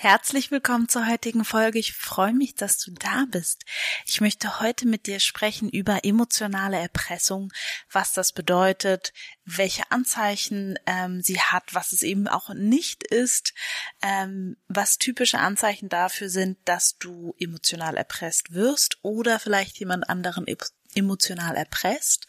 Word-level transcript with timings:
Herzlich 0.00 0.52
willkommen 0.52 0.88
zur 0.88 1.08
heutigen 1.08 1.44
Folge. 1.44 1.80
Ich 1.80 1.92
freue 1.92 2.32
mich, 2.32 2.54
dass 2.54 2.78
du 2.78 2.92
da 2.92 3.24
bist. 3.28 3.64
Ich 4.06 4.20
möchte 4.20 4.60
heute 4.60 4.86
mit 4.86 5.08
dir 5.08 5.18
sprechen 5.18 5.68
über 5.68 6.04
emotionale 6.04 6.78
Erpressung, 6.78 7.52
was 7.90 8.12
das 8.12 8.32
bedeutet, 8.32 9.12
welche 9.44 9.90
Anzeichen 9.90 10.78
ähm, 10.86 11.20
sie 11.20 11.40
hat, 11.40 11.74
was 11.74 11.90
es 11.90 12.02
eben 12.02 12.28
auch 12.28 12.50
nicht 12.54 13.02
ist, 13.02 13.54
ähm, 14.00 14.56
was 14.68 14.98
typische 14.98 15.40
Anzeichen 15.40 15.88
dafür 15.88 16.28
sind, 16.28 16.58
dass 16.64 16.98
du 16.98 17.34
emotional 17.36 17.96
erpresst 17.96 18.54
wirst 18.54 18.98
oder 19.02 19.40
vielleicht 19.40 19.80
jemand 19.80 20.08
anderen 20.08 20.46
emotional 20.94 21.56
erpresst, 21.56 22.28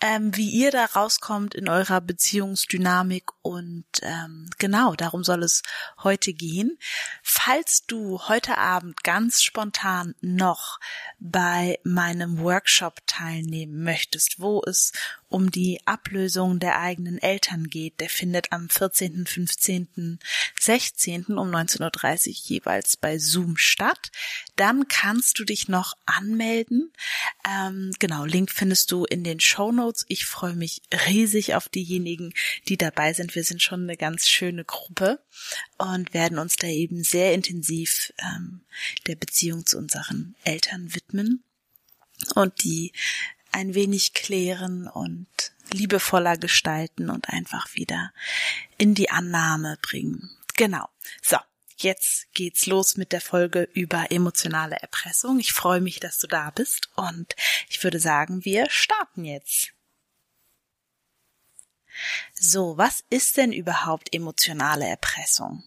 ähm, 0.00 0.36
wie 0.36 0.48
ihr 0.48 0.70
da 0.70 0.84
rauskommt 0.86 1.54
in 1.54 1.68
eurer 1.68 2.00
Beziehungsdynamik 2.00 3.30
und 3.42 3.84
ähm, 4.02 4.48
genau, 4.58 4.94
darum 4.94 5.24
soll 5.24 5.42
es 5.42 5.62
heute 6.02 6.32
gehen. 6.32 6.78
Falls 7.22 7.84
du 7.86 8.20
heute 8.28 8.58
Abend 8.58 9.02
ganz 9.04 9.42
spontan 9.42 10.14
noch 10.20 10.80
bei 11.18 11.78
meinem 11.84 12.38
Workshop 12.38 13.00
teilnehmen 13.06 13.82
möchtest, 13.82 14.40
wo 14.40 14.62
es 14.66 14.92
um 15.30 15.50
die 15.50 15.80
Ablösung 15.86 16.58
der 16.58 16.80
eigenen 16.80 17.18
Eltern 17.18 17.68
geht. 17.68 18.00
Der 18.00 18.10
findet 18.10 18.52
am 18.52 18.68
14., 18.68 19.26
15., 19.26 20.18
16. 20.58 21.24
um 21.26 21.50
19.30 21.54 22.28
Uhr 22.28 22.34
jeweils 22.34 22.96
bei 22.96 23.16
Zoom 23.18 23.56
statt. 23.56 24.10
Dann 24.56 24.88
kannst 24.88 25.38
du 25.38 25.44
dich 25.44 25.68
noch 25.68 25.96
anmelden. 26.04 26.92
Ähm, 27.48 27.92
genau, 28.00 28.24
Link 28.24 28.50
findest 28.50 28.90
du 28.90 29.04
in 29.04 29.22
den 29.22 29.40
Show 29.40 29.70
Notes. 29.70 29.89
Ich 30.08 30.26
freue 30.26 30.54
mich 30.54 30.82
riesig 31.06 31.54
auf 31.54 31.68
diejenigen, 31.68 32.32
die 32.68 32.76
dabei 32.76 33.12
sind. 33.12 33.34
Wir 33.34 33.44
sind 33.44 33.62
schon 33.62 33.82
eine 33.82 33.96
ganz 33.96 34.28
schöne 34.28 34.64
Gruppe 34.64 35.22
und 35.78 36.14
werden 36.14 36.38
uns 36.38 36.56
da 36.56 36.66
eben 36.66 37.02
sehr 37.04 37.34
intensiv 37.34 38.12
ähm, 38.18 38.60
der 39.06 39.16
Beziehung 39.16 39.66
zu 39.66 39.78
unseren 39.78 40.34
Eltern 40.44 40.94
widmen 40.94 41.42
und 42.34 42.62
die 42.64 42.92
ein 43.52 43.74
wenig 43.74 44.12
klären 44.12 44.86
und 44.88 45.26
liebevoller 45.72 46.36
gestalten 46.36 47.10
und 47.10 47.28
einfach 47.28 47.74
wieder 47.74 48.12
in 48.78 48.94
die 48.94 49.10
Annahme 49.10 49.78
bringen. 49.82 50.30
Genau. 50.56 50.88
So. 51.22 51.36
Jetzt 51.82 52.26
geht's 52.34 52.66
los 52.66 52.98
mit 52.98 53.10
der 53.10 53.22
Folge 53.22 53.62
über 53.72 54.12
emotionale 54.12 54.76
Erpressung. 54.76 55.40
Ich 55.40 55.54
freue 55.54 55.80
mich, 55.80 55.98
dass 55.98 56.18
du 56.18 56.26
da 56.26 56.50
bist 56.50 56.90
und 56.94 57.34
ich 57.70 57.82
würde 57.82 57.98
sagen, 57.98 58.44
wir 58.44 58.68
starten 58.68 59.24
jetzt. 59.24 59.72
So, 62.34 62.76
was 62.76 63.04
ist 63.10 63.36
denn 63.36 63.52
überhaupt 63.52 64.14
emotionale 64.14 64.86
Erpressung? 64.86 65.64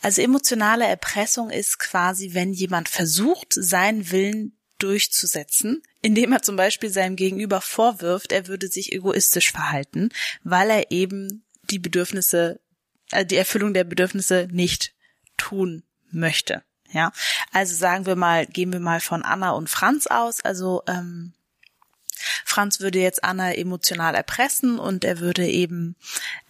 Also 0.00 0.20
emotionale 0.20 0.86
Erpressung 0.86 1.50
ist 1.50 1.78
quasi, 1.78 2.34
wenn 2.34 2.52
jemand 2.52 2.88
versucht, 2.88 3.52
seinen 3.54 4.10
Willen 4.10 4.56
durchzusetzen, 4.78 5.82
indem 6.00 6.32
er 6.32 6.42
zum 6.42 6.56
Beispiel 6.56 6.90
seinem 6.90 7.14
Gegenüber 7.14 7.60
vorwirft, 7.60 8.32
er 8.32 8.48
würde 8.48 8.66
sich 8.66 8.92
egoistisch 8.92 9.52
verhalten, 9.52 10.08
weil 10.42 10.70
er 10.70 10.90
eben 10.90 11.44
die 11.70 11.78
Bedürfnisse, 11.78 12.60
äh, 13.12 13.24
die 13.24 13.36
Erfüllung 13.36 13.74
der 13.74 13.84
Bedürfnisse 13.84 14.48
nicht 14.50 14.92
tun 15.36 15.84
möchte. 16.10 16.64
Ja, 16.92 17.12
also 17.52 17.74
sagen 17.74 18.04
wir 18.04 18.16
mal, 18.16 18.46
gehen 18.46 18.72
wir 18.72 18.80
mal 18.80 19.00
von 19.00 19.22
Anna 19.22 19.52
und 19.52 19.70
Franz 19.70 20.08
aus. 20.08 20.44
Also 20.44 20.82
ähm, 20.86 21.32
Franz 22.44 22.80
würde 22.80 22.98
jetzt 22.98 23.24
Anna 23.24 23.54
emotional 23.54 24.14
erpressen 24.14 24.78
und 24.78 25.04
er 25.04 25.20
würde 25.20 25.46
eben, 25.46 25.96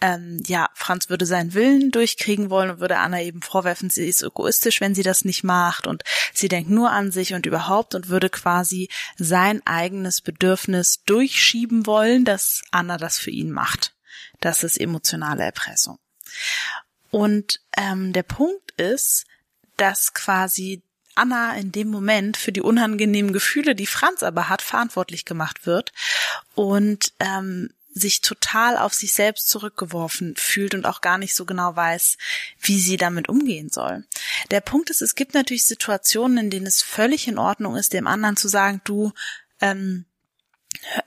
ähm, 0.01 0.41
ja, 0.45 0.69
Franz 0.73 1.09
würde 1.09 1.25
seinen 1.25 1.53
Willen 1.53 1.91
durchkriegen 1.91 2.49
wollen 2.49 2.71
und 2.71 2.79
würde 2.79 2.97
Anna 2.97 3.21
eben 3.21 3.41
vorwerfen, 3.41 3.89
sie 3.89 4.07
ist 4.07 4.23
egoistisch, 4.23 4.81
wenn 4.81 4.95
sie 4.95 5.03
das 5.03 5.25
nicht 5.25 5.43
macht 5.43 5.87
und 5.87 6.03
sie 6.33 6.47
denkt 6.47 6.69
nur 6.69 6.91
an 6.91 7.11
sich 7.11 7.33
und 7.33 7.45
überhaupt 7.45 7.95
und 7.95 8.09
würde 8.09 8.29
quasi 8.29 8.89
sein 9.17 9.65
eigenes 9.65 10.21
Bedürfnis 10.21 11.03
durchschieben 11.05 11.85
wollen, 11.85 12.25
dass 12.25 12.63
Anna 12.71 12.97
das 12.97 13.17
für 13.17 13.31
ihn 13.31 13.51
macht. 13.51 13.93
Das 14.39 14.63
ist 14.63 14.79
emotionale 14.79 15.43
Erpressung. 15.43 15.99
Und 17.11 17.61
ähm, 17.77 18.11
der 18.11 18.23
Punkt 18.23 18.71
ist, 18.71 19.25
dass 19.77 20.13
quasi 20.13 20.81
Anna 21.15 21.55
in 21.55 21.71
dem 21.71 21.89
Moment 21.89 22.37
für 22.37 22.51
die 22.51 22.61
unangenehmen 22.61 23.33
Gefühle, 23.33 23.75
die 23.75 23.87
Franz 23.87 24.23
aber 24.23 24.49
hat, 24.49 24.61
verantwortlich 24.61 25.25
gemacht 25.25 25.65
wird 25.65 25.91
und 26.55 27.13
ähm, 27.19 27.69
sich 27.93 28.21
total 28.21 28.77
auf 28.77 28.93
sich 28.93 29.13
selbst 29.13 29.49
zurückgeworfen 29.49 30.35
fühlt 30.35 30.73
und 30.73 30.85
auch 30.85 31.01
gar 31.01 31.17
nicht 31.17 31.35
so 31.35 31.45
genau 31.45 31.75
weiß, 31.75 32.17
wie 32.59 32.79
sie 32.79 32.97
damit 32.97 33.29
umgehen 33.29 33.69
soll. 33.69 34.03
Der 34.51 34.61
Punkt 34.61 34.89
ist, 34.89 35.01
es 35.01 35.15
gibt 35.15 35.33
natürlich 35.35 35.65
Situationen, 35.65 36.37
in 36.37 36.49
denen 36.49 36.65
es 36.65 36.81
völlig 36.81 37.27
in 37.27 37.37
Ordnung 37.37 37.75
ist, 37.75 37.93
dem 37.93 38.07
anderen 38.07 38.35
zu 38.35 38.47
sagen, 38.47 38.81
du, 38.83 39.11
ähm, 39.61 40.05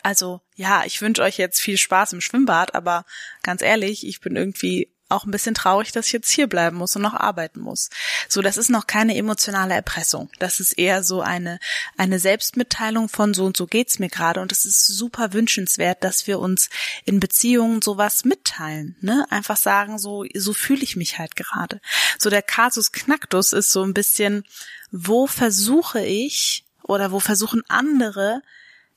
also 0.02 0.40
ja, 0.54 0.84
ich 0.86 1.02
wünsche 1.02 1.22
euch 1.22 1.38
jetzt 1.38 1.60
viel 1.60 1.76
Spaß 1.76 2.12
im 2.12 2.20
Schwimmbad, 2.20 2.74
aber 2.74 3.04
ganz 3.42 3.62
ehrlich, 3.62 4.06
ich 4.06 4.20
bin 4.20 4.36
irgendwie 4.36 4.90
auch 5.08 5.24
ein 5.24 5.30
bisschen 5.30 5.54
traurig, 5.54 5.92
dass 5.92 6.06
ich 6.06 6.12
jetzt 6.12 6.30
hier 6.30 6.48
bleiben 6.48 6.76
muss 6.76 6.96
und 6.96 7.02
noch 7.02 7.14
arbeiten 7.14 7.60
muss. 7.60 7.90
So, 8.28 8.42
das 8.42 8.56
ist 8.56 8.70
noch 8.70 8.86
keine 8.86 9.16
emotionale 9.16 9.74
Erpressung. 9.74 10.30
Das 10.38 10.58
ist 10.58 10.72
eher 10.72 11.04
so 11.04 11.20
eine, 11.20 11.58
eine 11.96 12.18
Selbstmitteilung 12.18 13.08
von 13.08 13.32
so 13.32 13.44
und 13.44 13.56
so 13.56 13.66
geht's 13.66 13.98
mir 13.98 14.08
gerade 14.08 14.40
und 14.40 14.50
es 14.50 14.64
ist 14.64 14.86
super 14.86 15.32
wünschenswert, 15.32 16.02
dass 16.02 16.26
wir 16.26 16.40
uns 16.40 16.70
in 17.04 17.20
Beziehungen 17.20 17.82
sowas 17.82 18.24
mitteilen, 18.24 18.96
ne? 19.00 19.26
Einfach 19.30 19.56
sagen 19.56 19.98
so, 19.98 20.24
so 20.34 20.52
fühle 20.52 20.82
ich 20.82 20.96
mich 20.96 21.18
halt 21.18 21.36
gerade. 21.36 21.80
So 22.18 22.30
der 22.30 22.42
Kasus 22.42 22.90
Knacktus 22.90 23.52
ist 23.52 23.70
so 23.70 23.82
ein 23.82 23.94
bisschen, 23.94 24.44
wo 24.90 25.26
versuche 25.26 26.04
ich 26.04 26.64
oder 26.82 27.12
wo 27.12 27.20
versuchen 27.20 27.62
andere 27.68 28.42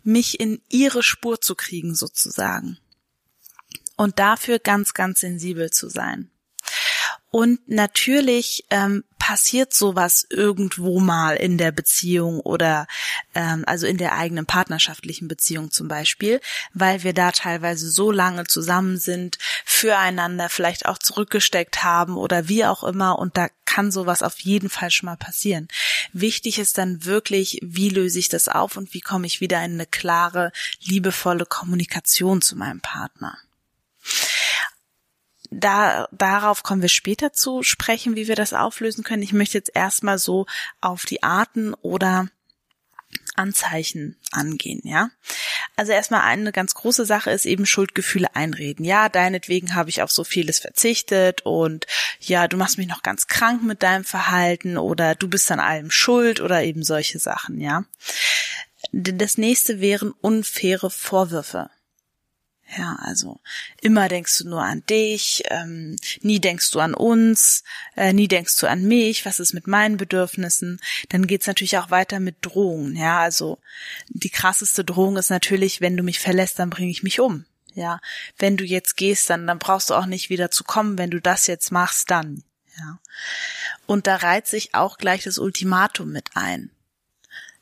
mich 0.04 0.40
in 0.40 0.62
ihre 0.70 1.04
Spur 1.04 1.42
zu 1.42 1.56
kriegen 1.56 1.94
sozusagen 1.94 2.80
und 4.00 4.18
dafür 4.18 4.60
ganz, 4.60 4.94
ganz 4.94 5.20
sensibel 5.20 5.72
zu 5.72 5.90
sein. 5.90 6.32
Und 7.32 7.60
natürlich 7.68 8.64
ähm, 8.70 9.04
passiert 9.20 9.74
sowas 9.74 10.26
irgendwo 10.30 11.02
mal 11.02 11.36
in 11.36 11.58
der 11.58 11.74
Beziehung 11.74 12.40
oder 12.40 12.88
ähm, 13.36 13.66
also 13.68 13.88
in 13.88 13.98
der 13.98 14.14
eigenen 14.14 14.46
partnerschaftlichen 14.46 15.28
Beziehung 15.28 15.70
zum 15.70 15.90
Beispiel, 15.90 16.40
weil 16.74 17.04
wir 17.04 17.14
da 17.14 17.34
teilweise 17.34 17.92
so 17.92 18.10
lange 18.10 18.46
zusammen 18.46 18.98
sind, 18.98 19.38
füreinander 19.66 20.48
vielleicht 20.48 20.86
auch 20.86 20.98
zurückgesteckt 20.98 21.84
haben 21.84 22.16
oder 22.16 22.48
wie 22.48 22.64
auch 22.64 22.86
immer 22.86 23.20
und 23.20 23.36
da 23.36 23.50
kann 23.66 23.92
sowas 23.92 24.24
auf 24.24 24.40
jeden 24.40 24.70
Fall 24.70 24.92
schon 24.92 25.08
mal 25.08 25.18
passieren. 25.18 25.68
Wichtig 26.14 26.58
ist 26.58 26.78
dann 26.78 27.04
wirklich, 27.04 27.60
wie 27.62 27.90
löse 27.90 28.18
ich 28.18 28.30
das 28.30 28.48
auf 28.48 28.78
und 28.78 28.94
wie 28.94 29.02
komme 29.02 29.28
ich 29.28 29.42
wieder 29.42 29.58
in 29.58 29.74
eine 29.74 29.86
klare, 29.86 30.54
liebevolle 30.80 31.46
Kommunikation 31.46 32.42
zu 32.42 32.56
meinem 32.56 32.80
Partner 32.80 33.38
da, 35.52 36.08
darauf 36.12 36.64
kommen 36.64 36.82
wir 36.82 36.90
später 36.90 37.34
zu 37.34 37.64
sprechen, 37.64 38.16
wie 38.16 38.28
wir 38.28 38.36
das 38.36 38.54
auflösen 38.54 39.04
können. 39.04 39.24
Ich 39.24 39.34
möchte 39.34 39.58
jetzt 39.58 39.72
erstmal 39.74 40.18
so 40.18 40.46
auf 40.82 41.06
die 41.06 41.24
Arten 41.24 41.74
oder 41.76 42.28
Anzeichen 43.36 44.18
angehen, 44.32 44.82
ja. 44.84 45.10
Also 45.76 45.94
erstmal 45.94 46.22
eine 46.22 46.52
ganz 46.52 46.74
große 46.74 47.06
Sache 47.06 47.32
ist 47.32 47.46
eben 47.46 47.66
Schuldgefühle 47.66 48.36
einreden. 48.36 48.86
Ja, 48.86 49.08
deinetwegen 49.10 49.76
habe 49.76 49.90
ich 49.90 50.02
auf 50.02 50.12
so 50.12 50.24
vieles 50.24 50.60
verzichtet 50.60 51.42
und 51.46 51.88
ja, 52.20 52.48
du 52.48 52.58
machst 52.58 52.78
mich 52.78 52.88
noch 52.88 53.02
ganz 53.02 53.28
krank 53.28 53.64
mit 53.64 53.82
deinem 53.82 54.04
Verhalten 54.04 54.78
oder 54.78 55.16
du 55.16 55.30
bist 55.30 55.50
an 55.52 55.60
allem 55.60 55.90
schuld 55.90 56.42
oder 56.42 56.64
eben 56.64 56.84
solche 56.84 57.18
Sachen, 57.18 57.60
ja. 57.60 57.86
Das 58.92 59.38
nächste 59.38 59.80
wären 59.80 60.12
unfaire 60.12 60.90
Vorwürfe. 60.90 61.70
Ja, 62.78 62.98
also 63.02 63.40
immer 63.82 64.08
denkst 64.10 64.38
du 64.40 64.50
nur 64.50 64.62
an 64.62 64.84
dich, 64.88 65.44
ähm, 65.50 65.96
nie 66.22 66.40
denkst 66.40 66.70
du 66.70 66.80
an 66.80 66.94
uns, 66.94 67.64
äh, 67.96 68.14
nie 68.14 68.28
denkst 68.28 68.58
du 68.58 68.68
an 68.68 68.84
mich, 68.84 69.26
was 69.26 69.40
ist 69.40 69.54
mit 69.54 69.66
meinen 69.66 69.98
Bedürfnissen. 69.98 70.80
Dann 71.10 71.26
geht's 71.26 71.48
natürlich 71.48 71.80
auch 71.80 71.90
weiter 71.90 72.20
mit 72.20 72.38
Drohungen. 72.42 72.96
Ja, 72.96 73.20
also 73.22 73.58
die 74.10 74.30
krasseste 74.30 74.86
Drohung 74.86 75.18
ist 75.18 75.32
natürlich, 75.32 75.82
wenn 75.82 75.98
du 75.98 76.04
mich 76.04 76.20
verlässt, 76.20 76.60
dann 76.60 76.70
bringe 76.70 76.92
ich 76.92 77.02
mich 77.02 77.20
um. 77.20 77.46
Ja, 77.74 78.02
wenn 78.38 78.58
du 78.58 78.64
jetzt 78.64 78.98
gehst, 78.98 79.30
dann, 79.30 79.48
dann 79.48 79.60
brauchst 79.60 79.90
du 79.90 79.96
auch 79.96 80.06
nicht 80.06 80.30
wieder 80.30 80.52
zu 80.52 80.64
kommen. 80.64 80.98
Wenn 80.98 81.12
du 81.12 81.22
das 81.22 81.48
jetzt 81.48 81.72
machst, 81.72 82.12
dann. 82.12 82.44
Ja. 82.78 83.00
Und 83.88 84.06
da 84.06 84.18
reiht 84.18 84.48
sich 84.48 84.76
auch 84.76 84.98
gleich 84.98 85.24
das 85.24 85.40
Ultimatum 85.40 86.12
mit 86.12 86.30
ein. 86.36 86.72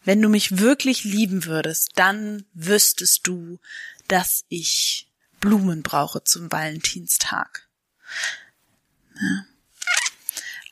Wenn 0.07 0.21
du 0.21 0.29
mich 0.29 0.59
wirklich 0.59 1.03
lieben 1.03 1.43
würdest, 1.43 1.91
dann 1.95 2.45
wüsstest 2.53 3.27
du, 3.27 3.59
dass 4.07 4.45
ich 4.47 5.11
Blumen 5.41 5.83
brauche 5.83 6.23
zum 6.23 6.49
Valentinstag. 6.49 7.67
Ja. 9.19 9.45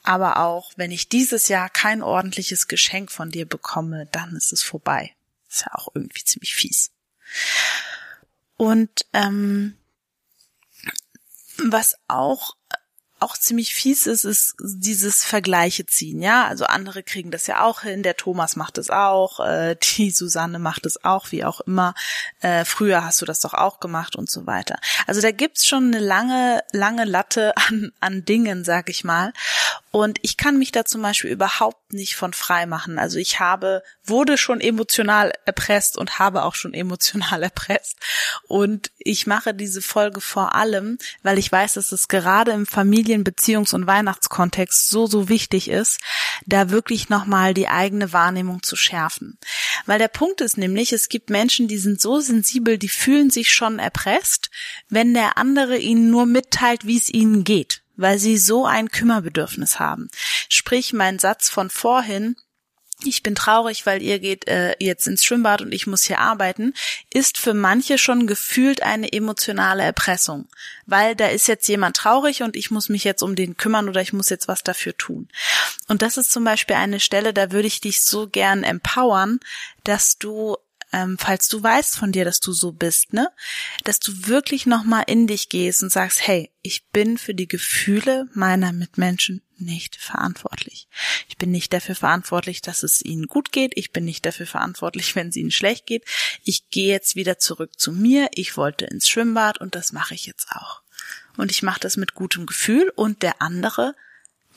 Aber 0.03 0.37
auch, 0.37 0.71
wenn 0.77 0.89
ich 0.89 1.09
dieses 1.09 1.49
Jahr 1.49 1.69
kein 1.69 2.01
ordentliches 2.01 2.69
Geschenk 2.69 3.11
von 3.11 3.29
dir 3.29 3.45
bekomme, 3.45 4.05
dann 4.13 4.37
ist 4.37 4.53
es 4.53 4.63
vorbei. 4.63 5.13
Ist 5.49 5.65
ja 5.65 5.75
auch 5.75 5.89
irgendwie 5.93 6.23
ziemlich 6.23 6.55
fies. 6.55 6.91
Und 8.55 9.05
ähm, 9.11 9.75
was 11.57 11.97
auch 12.07 12.55
auch 13.19 13.37
ziemlich 13.37 13.73
fies 13.73 14.07
ist, 14.07 14.25
ist 14.25 14.55
dieses 14.59 15.23
Vergleiche 15.23 15.85
ziehen, 15.85 16.21
ja. 16.21 16.45
Also 16.47 16.65
andere 16.65 17.01
kriegen 17.01 17.31
das 17.31 17.47
ja 17.47 17.63
auch 17.63 17.81
hin, 17.81 18.03
der 18.03 18.17
Thomas 18.17 18.55
macht 18.55 18.77
es 18.77 18.89
auch, 18.89 19.39
äh, 19.39 19.75
die 19.97 20.11
Susanne 20.11 20.59
macht 20.59 20.85
es 20.85 21.03
auch, 21.03 21.31
wie 21.31 21.43
auch 21.45 21.61
immer. 21.61 21.95
Äh, 22.41 22.65
früher 22.65 23.05
hast 23.05 23.21
du 23.21 23.25
das 23.25 23.39
doch 23.39 23.53
auch 23.53 23.79
gemacht 23.79 24.15
und 24.15 24.29
so 24.29 24.45
weiter. 24.45 24.77
Also 25.07 25.21
da 25.21 25.31
gibt's 25.31 25.65
schon 25.65 25.87
eine 25.87 25.99
lange, 25.99 26.63
lange 26.71 27.05
Latte 27.05 27.55
an, 27.57 27.91
an 27.99 28.25
Dingen, 28.25 28.63
sag 28.63 28.89
ich 28.89 29.03
mal. 29.03 29.31
Und 29.95 30.19
ich 30.23 30.35
kann 30.35 30.59
mich 30.59 30.73
da 30.73 30.83
zum 30.83 31.01
Beispiel 31.01 31.31
überhaupt 31.31 31.93
nicht 31.93 32.17
von 32.17 32.33
frei 32.33 32.65
machen. 32.65 32.99
Also 32.99 33.17
ich 33.17 33.39
habe, 33.39 33.81
wurde 34.03 34.37
schon 34.37 34.59
emotional 34.59 35.31
erpresst 35.45 35.97
und 35.97 36.19
habe 36.19 36.43
auch 36.43 36.53
schon 36.53 36.73
emotional 36.73 37.41
erpresst. 37.43 37.95
Und 38.45 38.91
ich 38.97 39.25
mache 39.25 39.53
diese 39.53 39.81
Folge 39.81 40.19
vor 40.19 40.53
allem, 40.53 40.97
weil 41.23 41.39
ich 41.39 41.49
weiß, 41.49 41.75
dass 41.75 41.93
es 41.93 42.09
gerade 42.09 42.51
im 42.51 42.65
Familien-, 42.65 43.23
Beziehungs- 43.23 43.73
und 43.73 43.87
Weihnachtskontext 43.87 44.89
so, 44.89 45.07
so 45.07 45.29
wichtig 45.29 45.69
ist, 45.69 46.01
da 46.45 46.71
wirklich 46.71 47.07
nochmal 47.07 47.53
die 47.53 47.69
eigene 47.69 48.11
Wahrnehmung 48.11 48.63
zu 48.63 48.75
schärfen. 48.75 49.39
Weil 49.85 49.99
der 49.99 50.09
Punkt 50.09 50.41
ist 50.41 50.57
nämlich, 50.57 50.91
es 50.91 51.07
gibt 51.07 51.29
Menschen, 51.29 51.69
die 51.69 51.77
sind 51.77 52.01
so 52.01 52.19
sensibel, 52.19 52.77
die 52.77 52.89
fühlen 52.89 53.29
sich 53.29 53.53
schon 53.53 53.79
erpresst, 53.79 54.49
wenn 54.89 55.13
der 55.13 55.37
andere 55.37 55.77
ihnen 55.77 56.09
nur 56.09 56.25
mitteilt, 56.25 56.85
wie 56.85 56.97
es 56.97 57.09
ihnen 57.09 57.45
geht 57.45 57.84
weil 57.97 58.19
sie 58.19 58.37
so 58.37 58.65
ein 58.65 58.89
Kümmerbedürfnis 58.89 59.79
haben. 59.79 60.09
Sprich, 60.49 60.93
mein 60.93 61.19
Satz 61.19 61.49
von 61.49 61.69
vorhin, 61.69 62.35
ich 63.03 63.23
bin 63.23 63.35
traurig, 63.35 63.85
weil 63.85 64.01
ihr 64.01 64.19
geht 64.19 64.47
äh, 64.47 64.75
jetzt 64.79 65.05
ins 65.05 65.25
Schwimmbad 65.25 65.61
und 65.61 65.73
ich 65.73 65.85
muss 65.85 66.03
hier 66.03 66.19
arbeiten, 66.19 66.73
ist 67.13 67.37
für 67.37 67.53
manche 67.53 67.97
schon 67.97 68.25
gefühlt 68.25 68.81
eine 68.83 69.11
emotionale 69.11 69.83
Erpressung, 69.83 70.47
weil 70.85 71.15
da 71.15 71.27
ist 71.27 71.47
jetzt 71.47 71.67
jemand 71.67 71.97
traurig 71.97 72.41
und 72.41 72.55
ich 72.55 72.71
muss 72.71 72.87
mich 72.87 73.03
jetzt 73.03 73.21
um 73.21 73.35
den 73.35 73.57
kümmern 73.57 73.89
oder 73.89 74.01
ich 74.01 74.13
muss 74.13 74.29
jetzt 74.29 74.47
was 74.47 74.63
dafür 74.63 74.95
tun. 74.97 75.27
Und 75.87 76.01
das 76.01 76.17
ist 76.17 76.31
zum 76.31 76.45
Beispiel 76.45 76.77
eine 76.77 77.01
Stelle, 77.01 77.33
da 77.33 77.51
würde 77.51 77.67
ich 77.67 77.81
dich 77.81 78.01
so 78.01 78.27
gern 78.27 78.63
empowern, 78.63 79.39
dass 79.83 80.17
du 80.17 80.55
ähm, 80.93 81.17
falls 81.17 81.47
du 81.47 81.61
weißt 81.61 81.97
von 81.97 82.11
dir, 82.11 82.25
dass 82.25 82.39
du 82.39 82.51
so 82.53 82.71
bist, 82.71 83.13
ne, 83.13 83.29
dass 83.83 83.99
du 83.99 84.27
wirklich 84.27 84.65
nochmal 84.65 85.03
in 85.07 85.27
dich 85.27 85.49
gehst 85.49 85.83
und 85.83 85.91
sagst, 85.91 86.25
hey, 86.25 86.51
ich 86.61 86.87
bin 86.89 87.17
für 87.17 87.33
die 87.33 87.47
Gefühle 87.47 88.27
meiner 88.33 88.71
Mitmenschen 88.71 89.41
nicht 89.57 89.95
verantwortlich. 89.95 90.87
Ich 91.27 91.37
bin 91.37 91.51
nicht 91.51 91.73
dafür 91.73 91.95
verantwortlich, 91.95 92.61
dass 92.61 92.83
es 92.83 93.03
ihnen 93.03 93.27
gut 93.27 93.51
geht. 93.51 93.73
Ich 93.75 93.91
bin 93.91 94.05
nicht 94.05 94.25
dafür 94.25 94.47
verantwortlich, 94.47 95.15
wenn 95.15 95.29
es 95.29 95.35
ihnen 95.35 95.51
schlecht 95.51 95.85
geht. 95.85 96.05
Ich 96.43 96.69
gehe 96.69 96.91
jetzt 96.91 97.15
wieder 97.15 97.39
zurück 97.39 97.79
zu 97.79 97.91
mir. 97.91 98.29
Ich 98.33 98.57
wollte 98.57 98.85
ins 98.85 99.07
Schwimmbad 99.07 99.59
und 99.59 99.75
das 99.75 99.91
mache 99.91 100.15
ich 100.15 100.25
jetzt 100.25 100.51
auch. 100.51 100.81
Und 101.37 101.51
ich 101.51 101.63
mache 101.63 101.79
das 101.79 101.97
mit 101.97 102.13
gutem 102.13 102.45
Gefühl 102.45 102.91
und 102.95 103.21
der 103.21 103.41
andere 103.41 103.95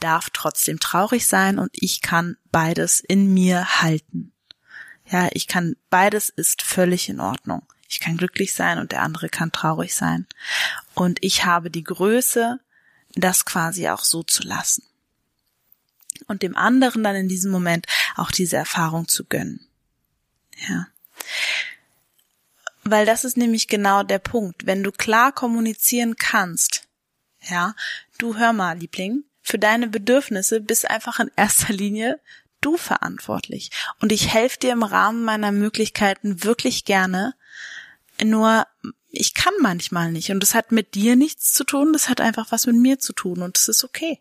darf 0.01 0.31
trotzdem 0.31 0.79
traurig 0.79 1.27
sein 1.27 1.59
und 1.59 1.71
ich 1.73 2.03
kann 2.03 2.37
beides 2.53 3.01
in 3.01 3.35
mir 3.35 3.83
halten. 3.83 4.33
Ja, 5.11 5.29
ich 5.33 5.47
kann, 5.47 5.77
beides 5.91 6.29
ist 6.29 6.63
völlig 6.63 7.09
in 7.09 7.21
Ordnung. 7.21 7.63
Ich 7.89 8.01
kann 8.01 8.19
glücklich 8.19 8.53
sein 8.53 8.79
und 8.79 8.93
der 8.93 9.03
andere 9.03 9.29
kann 9.29 9.53
traurig 9.53 9.95
sein. 9.95 10.27
Und 10.95 11.19
ich 11.23 11.45
habe 11.45 11.71
die 11.71 11.85
Größe, 11.85 12.61
das 13.15 13.47
quasi 13.47 13.89
auch 13.89 14.05
so 14.05 14.23
zu 14.23 14.43
lassen. 14.43 14.83
Und 16.27 16.43
dem 16.43 16.57
anderen 16.57 17.03
dann 17.03 17.17
in 17.17 17.29
diesem 17.29 17.51
Moment 17.51 17.87
auch 18.17 18.31
diese 18.31 18.57
Erfahrung 18.57 19.09
zu 19.09 19.25
gönnen. 19.25 19.67
Ja. 20.69 20.89
Weil 22.85 23.07
das 23.07 23.25
ist 23.25 23.37
nämlich 23.37 23.69
genau 23.69 24.03
der 24.03 24.19
Punkt. 24.19 24.67
Wenn 24.67 24.83
du 24.83 24.93
klar 24.93 25.33
kommunizieren 25.33 26.17
kannst, 26.17 26.87
ja, 27.49 27.75
du 28.19 28.37
hör 28.37 28.53
mal, 28.53 28.79
Liebling, 28.79 29.25
für 29.43 29.59
deine 29.59 29.89
Bedürfnisse 29.89 30.61
bist 30.61 30.91
einfach 30.91 31.21
in 31.21 31.31
erster 31.37 31.73
Linie 31.73 32.21
du 32.61 32.77
verantwortlich. 32.77 33.71
Und 34.01 34.13
ich 34.13 34.33
helfe 34.33 34.59
dir 34.59 34.73
im 34.73 34.83
Rahmen 34.83 35.25
meiner 35.25 35.53
Möglichkeiten 35.53 36.45
wirklich 36.45 36.85
gerne. 36.85 37.35
Nur 38.23 38.67
ich 39.11 39.35
kann 39.35 39.55
manchmal 39.61 40.13
nicht. 40.13 40.31
Und 40.31 40.41
das 40.41 40.55
hat 40.55 40.73
mit 40.73 40.95
dir 40.95 41.17
nichts 41.17 41.53
zu 41.53 41.65
tun, 41.65 41.93
das 41.93 42.09
hat 42.09 42.21
einfach 42.21 42.51
was 42.51 42.67
mit 42.67 42.77
mir 42.77 42.99
zu 42.99 43.13
tun 43.13 43.43
und 43.43 43.57
es 43.57 43.69
ist 43.69 43.85
okay. 43.85 44.21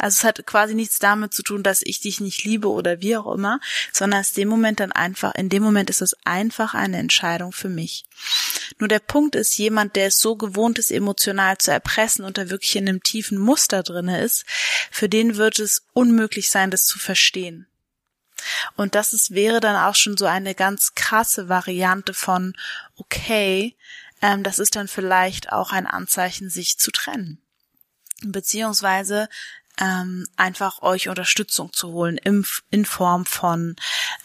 Also 0.00 0.14
es 0.14 0.24
hat 0.24 0.46
quasi 0.46 0.74
nichts 0.74 0.98
damit 0.98 1.34
zu 1.34 1.42
tun, 1.42 1.62
dass 1.62 1.82
ich 1.82 2.00
dich 2.00 2.20
nicht 2.20 2.44
liebe 2.44 2.68
oder 2.68 3.02
wie 3.02 3.18
auch 3.18 3.34
immer, 3.34 3.60
sondern 3.92 4.22
es 4.22 4.28
ist 4.28 4.38
dem 4.38 4.48
Moment 4.48 4.80
dann 4.80 4.92
einfach, 4.92 5.34
in 5.34 5.50
dem 5.50 5.62
Moment 5.62 5.90
ist 5.90 6.00
es 6.00 6.16
einfach 6.24 6.72
eine 6.72 6.96
Entscheidung 6.96 7.52
für 7.52 7.68
mich. 7.68 8.06
Nur 8.78 8.88
der 8.88 9.00
Punkt 9.00 9.34
ist, 9.34 9.56
jemand, 9.58 9.96
der 9.96 10.06
es 10.08 10.20
so 10.20 10.36
gewohnt 10.36 10.78
ist, 10.78 10.90
emotional 10.90 11.58
zu 11.58 11.70
erpressen 11.70 12.24
und 12.24 12.38
da 12.38 12.50
wirklich 12.50 12.76
in 12.76 12.88
einem 12.88 13.02
tiefen 13.02 13.38
Muster 13.38 13.82
drinne 13.82 14.22
ist, 14.22 14.44
für 14.90 15.08
den 15.08 15.36
wird 15.36 15.58
es 15.58 15.86
unmöglich 15.92 16.50
sein, 16.50 16.70
das 16.70 16.86
zu 16.86 16.98
verstehen. 16.98 17.66
Und 18.76 18.94
das 18.94 19.12
ist, 19.12 19.34
wäre 19.34 19.60
dann 19.60 19.76
auch 19.76 19.94
schon 19.94 20.16
so 20.16 20.24
eine 20.24 20.54
ganz 20.54 20.94
krasse 20.94 21.48
Variante 21.48 22.14
von, 22.14 22.54
okay, 22.96 23.76
ähm, 24.22 24.42
das 24.42 24.58
ist 24.58 24.76
dann 24.76 24.88
vielleicht 24.88 25.52
auch 25.52 25.72
ein 25.72 25.86
Anzeichen, 25.86 26.48
sich 26.48 26.78
zu 26.78 26.90
trennen 26.90 27.42
beziehungsweise 28.22 29.28
ähm, 29.80 30.26
einfach 30.36 30.82
euch 30.82 31.08
Unterstützung 31.08 31.72
zu 31.72 31.92
holen 31.92 32.18
im, 32.18 32.44
in 32.70 32.84
Form 32.84 33.26
von 33.26 33.76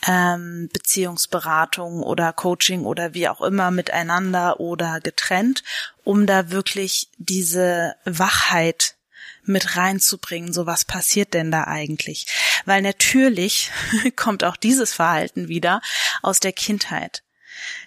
ähm, 0.08 0.70
Beziehungsberatung 0.74 2.04
oder 2.04 2.34
Coaching 2.34 2.86
oder 2.86 3.14
wie 3.14 3.28
auch 3.30 3.42
immer 3.42 3.72
miteinander 3.72 4.60
oder 4.60 5.00
getrennt, 5.00 5.64
um 6.04 6.26
da 6.26 6.52
wirklich 6.52 7.10
diese 7.18 7.96
Wachheit 8.06 8.96
mit 9.44 9.78
reinzubringen, 9.78 10.54
so 10.54 10.66
was 10.66 10.86
passiert 10.86 11.34
denn 11.34 11.52
da 11.52 11.66
eigentlich? 11.66 12.28
Weil 12.66 12.82
natürlich 12.82 13.72
kommt 14.16 14.44
auch 14.44 14.58
dieses 14.58 14.94
Verhalten 14.94 15.48
wieder 15.48 15.82
aus 16.22 16.40
der 16.40 16.52
Kindheit. 16.52 17.25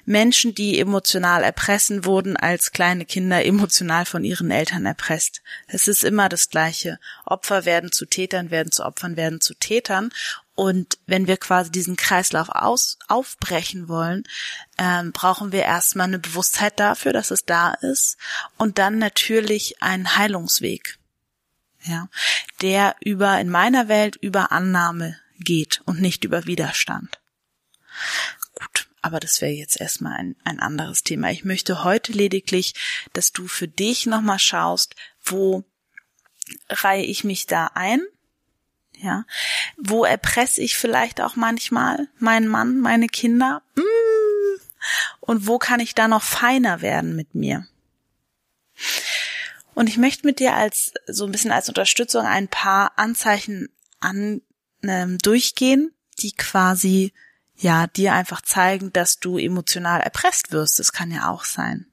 Menschen, 0.05 0.55
die 0.55 0.79
emotional 0.79 1.43
erpressen, 1.43 2.05
wurden 2.05 2.37
als 2.37 2.73
kleine 2.73 3.05
Kinder 3.05 3.45
emotional 3.45 4.07
von 4.07 4.25
ihren 4.25 4.51
Eltern 4.51 4.87
erpresst. 4.87 5.43
Es 5.67 5.89
ist 5.89 6.05
immer 6.05 6.29
das 6.29 6.51
Gleiche. 6.51 6.99
Opfer 7.25 7.65
werden 7.65 7.93
zu 7.93 8.07
Tätern, 8.07 8.51
werden 8.51 8.73
zu 8.73 8.85
Opfern, 8.85 9.17
werden 9.17 9.41
zu 9.41 9.55
Tätern. 9.55 10.11
Und 10.55 10.99
wenn 11.07 11.29
wir 11.29 11.37
quasi 11.37 11.71
diesen 11.71 11.95
Kreislauf 11.97 12.49
aus, 12.49 12.99
aufbrechen 13.07 13.89
wollen, 13.89 14.25
ähm, 14.77 15.13
brauchen 15.13 15.53
wir 15.53 15.63
erstmal 15.63 16.09
eine 16.09 16.19
Bewusstheit 16.19 16.81
dafür, 16.81 17.13
dass 17.13 17.31
es 17.31 17.45
da 17.45 17.75
ist 17.75 18.17
und 18.57 18.79
dann 18.79 18.99
natürlich 18.99 19.81
einen 19.83 20.17
Heilungsweg, 20.17 20.99
ja, 21.85 22.09
der 22.61 22.97
über 23.01 23.39
in 23.39 23.51
meiner 23.51 23.87
Welt 23.87 24.17
über 24.17 24.51
Annahme 24.51 25.17
geht 25.39 25.81
und 25.85 26.01
nicht 26.01 26.25
über 26.25 26.47
Widerstand. 26.47 27.21
Aber 29.03 29.21
das 29.21 29.41
wäre 29.41 29.53
jetzt 29.53 29.81
erstmal 29.81 30.17
ein, 30.17 30.37
ein 30.45 30.61
anderes 30.61 31.03
Thema. 31.03 31.31
Ich 31.31 31.45
möchte 31.45 31.85
heute 31.85 32.13
lediglich, 32.13 32.75
dass 33.13 33.33
du 33.33 33.47
für 33.47 33.69
dich 33.69 34.07
nochmal 34.07 34.39
schaust, 34.39 34.95
wo 35.25 35.65
reihe 36.69 37.05
ich 37.05 37.25
mich 37.25 37.47
da 37.47 37.71
ein? 37.75 38.03
Ja. 38.97 39.25
Wo 39.77 40.05
erpresse 40.05 40.61
ich 40.61 40.77
vielleicht 40.77 41.21
auch 41.21 41.37
manchmal 41.37 42.09
meinen 42.19 42.49
Mann, 42.49 42.81
meine 42.81 43.07
Kinder? 43.07 43.63
Mm. 43.77 44.61
Und 45.21 45.47
wo 45.47 45.59
kann 45.59 45.81
ich 45.81 45.95
da 45.95 46.09
noch 46.09 46.23
feiner 46.23 46.81
werden 46.81 47.15
mit 47.15 47.35
mir? 47.35 47.67
Und 49.75 49.89
ich 49.89 49.97
möchte 49.97 50.27
mit 50.27 50.41
dir 50.41 50.55
als, 50.55 50.93
so 51.07 51.25
ein 51.25 51.33
bisschen 51.33 51.53
als 51.53 51.69
Unterstützung 51.69 52.27
ein 52.27 52.49
paar 52.49 52.99
Anzeichen 52.99 53.69
an, 54.01 54.43
ähm, 54.83 55.19
durchgehen, 55.19 55.93
die 56.19 56.33
quasi 56.33 57.13
ja, 57.59 57.87
dir 57.89 58.13
einfach 58.13 58.41
zeigen, 58.41 58.93
dass 58.93 59.19
du 59.19 59.37
emotional 59.37 60.01
erpresst 60.01 60.53
wirst. 60.53 60.79
Das 60.79 60.93
kann 60.93 61.11
ja 61.11 61.29
auch 61.29 61.45
sein. 61.45 61.87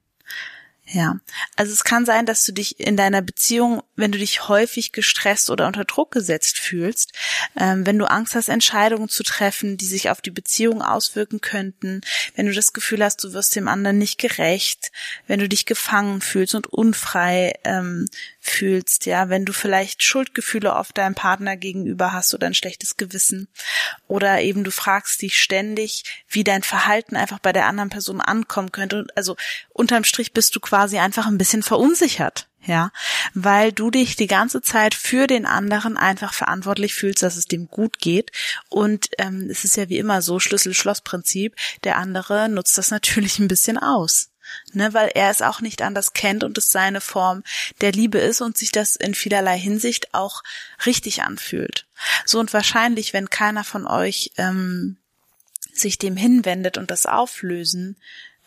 Ja, 0.88 1.18
also 1.56 1.72
es 1.72 1.82
kann 1.82 2.06
sein, 2.06 2.26
dass 2.26 2.44
du 2.44 2.52
dich 2.52 2.78
in 2.78 2.96
deiner 2.96 3.20
Beziehung, 3.20 3.82
wenn 3.96 4.12
du 4.12 4.18
dich 4.18 4.46
häufig 4.46 4.92
gestresst 4.92 5.50
oder 5.50 5.66
unter 5.66 5.84
Druck 5.84 6.12
gesetzt 6.12 6.58
fühlst, 6.60 7.12
ähm, 7.58 7.84
wenn 7.84 7.98
du 7.98 8.08
Angst 8.08 8.36
hast, 8.36 8.48
Entscheidungen 8.48 9.08
zu 9.08 9.24
treffen, 9.24 9.76
die 9.78 9.86
sich 9.86 10.10
auf 10.10 10.20
die 10.20 10.30
Beziehung 10.30 10.82
auswirken 10.82 11.40
könnten, 11.40 12.02
wenn 12.36 12.46
du 12.46 12.52
das 12.52 12.72
Gefühl 12.72 13.02
hast, 13.02 13.24
du 13.24 13.32
wirst 13.32 13.56
dem 13.56 13.66
anderen 13.66 13.98
nicht 13.98 14.18
gerecht, 14.18 14.92
wenn 15.26 15.40
du 15.40 15.48
dich 15.48 15.66
gefangen 15.66 16.20
fühlst 16.20 16.54
und 16.54 16.68
unfrei 16.68 17.58
ähm, 17.64 18.08
fühlst, 18.46 19.06
ja, 19.06 19.28
wenn 19.28 19.44
du 19.44 19.52
vielleicht 19.52 20.02
Schuldgefühle 20.02 20.74
oft 20.74 20.96
deinem 20.96 21.14
Partner 21.14 21.56
gegenüber 21.56 22.12
hast 22.12 22.34
oder 22.34 22.46
ein 22.46 22.54
schlechtes 22.54 22.96
Gewissen 22.96 23.48
oder 24.06 24.40
eben 24.40 24.64
du 24.64 24.70
fragst 24.70 25.22
dich 25.22 25.38
ständig, 25.38 26.04
wie 26.28 26.44
dein 26.44 26.62
Verhalten 26.62 27.16
einfach 27.16 27.38
bei 27.38 27.52
der 27.52 27.66
anderen 27.66 27.90
Person 27.90 28.20
ankommen 28.20 28.72
könnte. 28.72 29.06
Also 29.14 29.36
unterm 29.72 30.04
Strich 30.04 30.32
bist 30.32 30.54
du 30.54 30.60
quasi 30.60 30.98
einfach 30.98 31.26
ein 31.26 31.38
bisschen 31.38 31.62
verunsichert. 31.62 32.48
Ja, 32.64 32.90
weil 33.32 33.70
du 33.70 33.92
dich 33.92 34.16
die 34.16 34.26
ganze 34.26 34.60
Zeit 34.60 34.96
für 34.96 35.28
den 35.28 35.46
anderen 35.46 35.96
einfach 35.96 36.34
verantwortlich 36.34 36.94
fühlst, 36.94 37.22
dass 37.22 37.36
es 37.36 37.44
dem 37.44 37.68
gut 37.68 38.00
geht. 38.00 38.32
Und 38.68 39.08
ähm, 39.18 39.46
es 39.48 39.62
ist 39.62 39.76
ja 39.76 39.88
wie 39.88 39.98
immer 39.98 40.20
so, 40.20 40.40
Schlüssel-Schloss-Prinzip, 40.40 41.54
der 41.84 41.96
andere 41.96 42.48
nutzt 42.48 42.76
das 42.76 42.90
natürlich 42.90 43.38
ein 43.38 43.46
bisschen 43.46 43.78
aus 43.78 44.30
ne, 44.72 44.94
weil 44.94 45.10
er 45.14 45.30
es 45.30 45.42
auch 45.42 45.60
nicht 45.60 45.82
anders 45.82 46.12
kennt 46.12 46.44
und 46.44 46.58
es 46.58 46.72
seine 46.72 47.00
Form 47.00 47.42
der 47.80 47.92
Liebe 47.92 48.18
ist 48.18 48.40
und 48.40 48.56
sich 48.56 48.72
das 48.72 48.96
in 48.96 49.14
vielerlei 49.14 49.58
Hinsicht 49.58 50.14
auch 50.14 50.42
richtig 50.84 51.22
anfühlt. 51.22 51.86
So 52.24 52.38
und 52.38 52.52
wahrscheinlich, 52.52 53.12
wenn 53.12 53.30
keiner 53.30 53.64
von 53.64 53.86
euch 53.86 54.32
ähm, 54.36 54.96
sich 55.72 55.98
dem 55.98 56.16
hinwendet 56.16 56.78
und 56.78 56.90
das 56.90 57.06
auflösen 57.06 57.96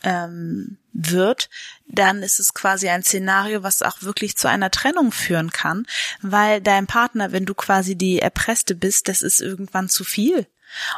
ähm, 0.03 0.77
wird, 0.93 1.49
dann 1.87 2.23
ist 2.23 2.39
es 2.39 2.53
quasi 2.53 2.89
ein 2.89 3.03
Szenario, 3.03 3.63
was 3.63 3.81
auch 3.81 4.01
wirklich 4.01 4.37
zu 4.37 4.47
einer 4.47 4.71
Trennung 4.71 5.11
führen 5.11 5.51
kann, 5.51 5.85
weil 6.21 6.61
dein 6.61 6.87
Partner, 6.87 7.31
wenn 7.31 7.45
du 7.45 7.53
quasi 7.53 7.95
die 7.95 8.19
Erpresste 8.19 8.75
bist, 8.75 9.07
das 9.07 9.21
ist 9.21 9.41
irgendwann 9.41 9.89
zu 9.89 10.03
viel. 10.03 10.47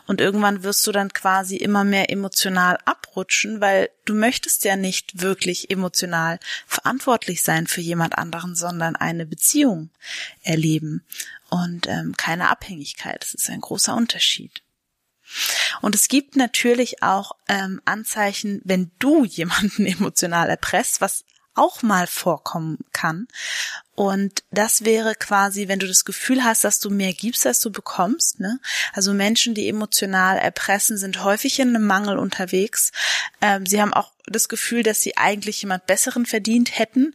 Und 0.08 0.22
irgendwann 0.22 0.64
wirst 0.64 0.86
du 0.86 0.92
dann 0.92 1.14
quasi 1.14 1.56
immer 1.58 1.84
mehr 1.84 2.10
emotional 2.10 2.78
abrutschen, 2.86 3.62
weil 3.62 3.90
du 4.06 4.14
möchtest 4.14 4.64
ja 4.66 4.76
nicht 4.76 5.22
wirklich 5.22 5.70
emotional 5.70 6.40
verantwortlich 6.68 7.44
sein 7.44 7.68
für 7.68 7.82
jemand 7.82 8.18
anderen, 8.18 8.56
sondern 8.56 8.96
eine 8.96 9.26
Beziehung 9.26 9.90
erleben 10.44 11.04
und 11.50 11.88
ähm, 11.88 12.16
keine 12.18 12.50
Abhängigkeit. 12.50 13.22
Das 13.22 13.34
ist 13.34 13.50
ein 13.50 13.62
großer 13.62 13.96
Unterschied. 13.96 14.64
Und 15.82 15.96
es 15.96 16.08
gibt 16.08 16.36
natürlich 16.36 17.04
auch 17.04 17.34
ähm, 17.48 17.82
Anzeichen, 17.86 18.62
wenn 18.64 18.92
du 19.00 19.26
jemanden 19.26 19.86
emotional 19.86 20.50
erpresst, 20.50 21.02
was 21.02 21.26
auch 21.62 21.84
mal 21.84 22.08
vorkommen 22.08 22.80
kann. 22.92 23.28
Und 23.94 24.44
das 24.50 24.84
wäre 24.84 25.14
quasi, 25.14 25.68
wenn 25.68 25.78
du 25.78 25.88
das 25.88 26.06
Gefühl 26.06 26.44
hast, 26.44 26.64
dass 26.64 26.80
du 26.80 26.90
mehr 26.90 27.14
gibst, 27.14 27.46
als 27.46 27.60
du 27.60 27.72
bekommst. 27.72 28.40
Ne? 28.40 28.60
Also 28.94 29.14
Menschen, 29.14 29.54
die 29.54 29.70
emotional 29.70 30.38
erpressen, 30.40 30.98
sind 30.98 31.24
häufig 31.24 31.60
in 31.60 31.70
einem 31.70 31.86
Mangel 31.86 32.18
unterwegs. 32.18 32.92
Ähm, 33.42 33.66
sie 33.68 33.80
haben 33.80 33.94
auch 33.94 34.12
das 34.26 34.50
Gefühl, 34.50 34.82
dass 34.82 35.02
sie 35.02 35.18
eigentlich 35.18 35.62
jemand 35.62 35.86
Besseren 35.86 36.26
verdient 36.26 36.80
hätten. 36.80 37.14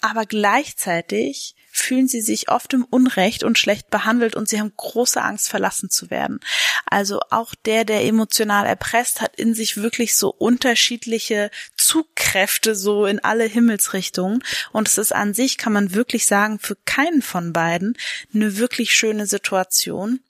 Aber 0.00 0.24
gleichzeitig 0.24 1.54
fühlen 1.80 2.08
sie 2.08 2.20
sich 2.20 2.48
oft 2.48 2.72
im 2.74 2.84
Unrecht 2.84 3.44
und 3.44 3.58
schlecht 3.58 3.90
behandelt 3.90 4.36
und 4.36 4.48
sie 4.48 4.60
haben 4.60 4.72
große 4.76 5.22
Angst, 5.22 5.48
verlassen 5.48 5.90
zu 5.90 6.10
werden. 6.10 6.40
Also 6.86 7.20
auch 7.30 7.54
der, 7.54 7.84
der 7.84 8.04
emotional 8.04 8.66
erpresst, 8.66 9.20
hat 9.20 9.36
in 9.36 9.54
sich 9.54 9.76
wirklich 9.76 10.16
so 10.16 10.30
unterschiedliche 10.30 11.50
Zugkräfte 11.76 12.74
so 12.74 13.06
in 13.06 13.18
alle 13.20 13.44
Himmelsrichtungen. 13.44 14.42
Und 14.72 14.88
es 14.88 14.98
ist 14.98 15.14
an 15.14 15.34
sich, 15.34 15.58
kann 15.58 15.72
man 15.72 15.94
wirklich 15.94 16.26
sagen, 16.26 16.58
für 16.58 16.76
keinen 16.84 17.22
von 17.22 17.52
beiden 17.52 17.96
eine 18.34 18.58
wirklich 18.58 18.94
schöne 18.94 19.26
Situation. 19.26 20.20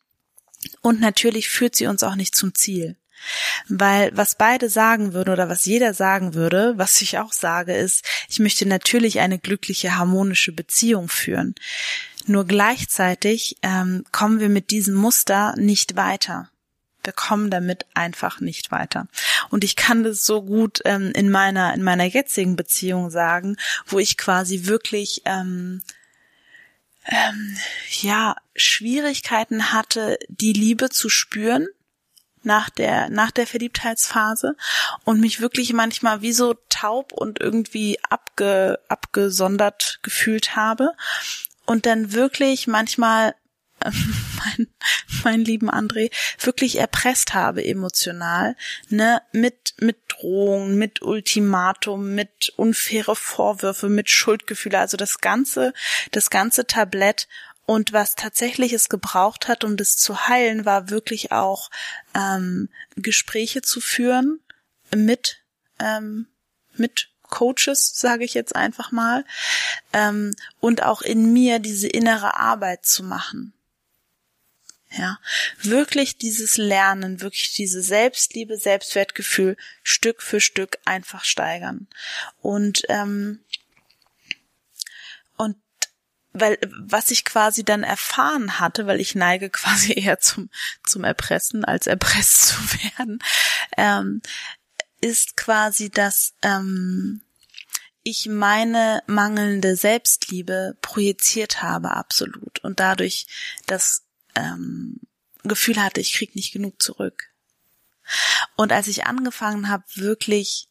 Und 0.83 1.01
natürlich 1.01 1.49
führt 1.49 1.77
sie 1.77 1.87
uns 1.87 2.03
auch 2.03 2.15
nicht 2.15 2.35
zum 2.35 2.55
Ziel. 2.55 2.97
Weil 3.69 4.11
was 4.17 4.35
beide 4.35 4.69
sagen 4.69 5.13
würden 5.13 5.31
oder 5.31 5.49
was 5.49 5.65
jeder 5.65 5.95
sagen 5.95 6.35
würde, 6.35 6.75
was 6.77 7.03
ich 7.03 7.19
auch 7.19 7.33
sage, 7.33 7.75
ist, 7.75 8.05
ich 8.29 8.39
möchte 8.39 8.67
natürlich 8.67 9.21
eine 9.21 9.39
glückliche, 9.39 9.97
harmonische 9.97 10.53
Beziehung 10.53 11.09
führen. 11.09 11.55
Nur 12.27 12.45
gleichzeitig 12.45 13.57
ähm, 13.63 14.05
kommen 14.13 14.41
wir 14.41 14.49
mit 14.49 14.71
diesem 14.71 14.95
Muster 14.95 15.55
nicht 15.57 15.97
weiter. 15.97 16.51
Wir 17.05 17.13
kommen 17.13 17.51
damit 17.51 17.87
einfach 17.95 18.41
nicht 18.41 18.71
weiter. 18.71 19.09
Und 19.49 19.65
ich 19.65 19.77
kann 19.77 20.05
das 20.05 20.27
so 20.27 20.43
gut 20.43 20.81
ähm, 20.85 21.13
in 21.15 21.31
meiner 21.31 21.73
in 21.73 21.83
meiner 21.83 22.05
jetzigen 22.05 22.55
Beziehung 22.55 23.09
sagen, 23.09 23.57
wo 23.87 23.99
ich 23.99 24.19
quasi 24.19 24.67
wirklich 24.67 25.23
ähm, 25.25 25.81
ähm, 27.07 27.57
ja 28.03 28.37
Schwierigkeiten 28.55 29.73
hatte, 29.73 30.19
die 30.29 30.53
Liebe 30.53 30.91
zu 30.91 31.09
spüren 31.09 31.69
nach 32.43 32.71
der, 32.71 33.09
nach 33.11 33.31
der 33.31 33.47
Verliebtheitsphase 33.47 34.57
und 35.05 35.21
mich 35.21 35.41
wirklich 35.41 35.73
manchmal 35.73 36.23
wie 36.23 36.33
so 36.33 36.55
taub 36.69 37.13
und 37.13 37.41
irgendwie 37.41 37.99
abge, 38.09 38.79
abgesondert 38.89 40.01
gefühlt 40.03 40.57
habe 40.57 40.93
und 41.67 41.87
dann 41.87 42.13
wirklich 42.13 42.67
manchmal 42.67 43.35
äh, 43.81 43.91
mein, 44.39 44.69
mein 45.25 45.41
lieben 45.45 45.71
André 45.71 46.11
wirklich 46.41 46.79
erpresst 46.79 47.35
habe 47.35 47.65
emotional, 47.65 48.57
ne, 48.89 49.21
mit, 49.33 49.75
mit 49.81 49.99
Drohungen, 50.09 50.77
mit 50.77 51.03
Ultimatum, 51.03 52.15
mit 52.15 52.53
unfaire 52.57 53.17
Vorwürfe, 53.17 53.89
mit 53.89 54.11
Schuldgefühle, 54.11 54.79
also 54.79 54.97
das 54.97 55.19
ganze, 55.19 55.73
das 56.13 56.31
ganze 56.31 56.67
Tablett 56.67 57.29
und 57.69 57.93
was 57.93 58.15
tatsächlich 58.15 58.73
es 58.73 58.89
gebraucht 58.89 59.47
hat, 59.47 59.63
um 59.63 59.77
das 59.77 59.99
zu 59.99 60.27
heilen, 60.27 60.65
war 60.65 60.89
wirklich 60.89 61.33
auch 61.33 61.71
ähm, 62.15 62.71
Gespräche 62.97 63.61
zu 63.61 63.83
führen 63.83 64.41
mit 64.97 65.43
ähm, 65.79 66.29
mit 66.73 67.11
Coaches, 67.25 67.93
sage 67.95 68.25
ich 68.25 68.33
jetzt 68.33 68.57
einfach 68.57 68.91
mal, 68.91 69.23
ähm, 69.93 70.35
und 70.61 70.83
auch 70.83 71.03
in 71.03 71.35
mir 71.35 71.59
diese 71.59 71.89
innere 71.89 72.37
Arbeit 72.41 72.87
zu 72.87 73.03
machen. 73.03 73.53
Ja, 74.91 75.19
wirklich 75.61 76.17
dieses 76.17 76.57
Lernen, 76.57 77.21
wirklich 77.21 77.53
diese 77.53 77.83
Selbstliebe, 77.83 78.57
Selbstwertgefühl 78.57 79.59
Stück 79.83 80.23
für 80.23 80.41
Stück 80.41 80.79
einfach 80.87 81.27
steigern. 81.27 81.87
Und 82.41 82.85
ähm, 82.89 83.41
weil 86.41 86.59
was 86.79 87.11
ich 87.11 87.25
quasi 87.25 87.65
dann 87.65 87.83
erfahren 87.83 88.59
hatte, 88.61 88.87
weil 88.87 89.01
ich 89.01 89.15
neige 89.15 89.51
quasi 89.51 89.93
eher 89.93 90.21
zum 90.21 90.51
zum 90.85 91.05
Erpressen 91.05 91.65
als 91.65 91.87
erpresst 91.87 92.49
zu 92.49 92.59
werden, 92.83 93.19
ähm, 93.77 94.23
ist 95.01 95.37
quasi, 95.37 95.91
dass 95.91 96.35
ähm, 96.43 97.23
ich 98.03 98.27
meine 98.27 99.03
mangelnde 99.07 99.77
Selbstliebe 99.77 100.77
projiziert 100.81 101.63
habe 101.63 101.91
absolut 101.93 102.59
und 102.65 102.81
dadurch 102.81 103.27
das 103.67 104.03
ähm, 104.35 105.01
Gefühl 105.45 105.83
hatte, 105.83 106.01
ich 106.01 106.15
krieg 106.15 106.35
nicht 106.35 106.53
genug 106.53 106.81
zurück. 106.81 107.31
Und 108.57 108.73
als 108.73 108.87
ich 108.87 109.05
angefangen 109.07 109.69
habe, 109.69 109.85
wirklich 109.95 110.68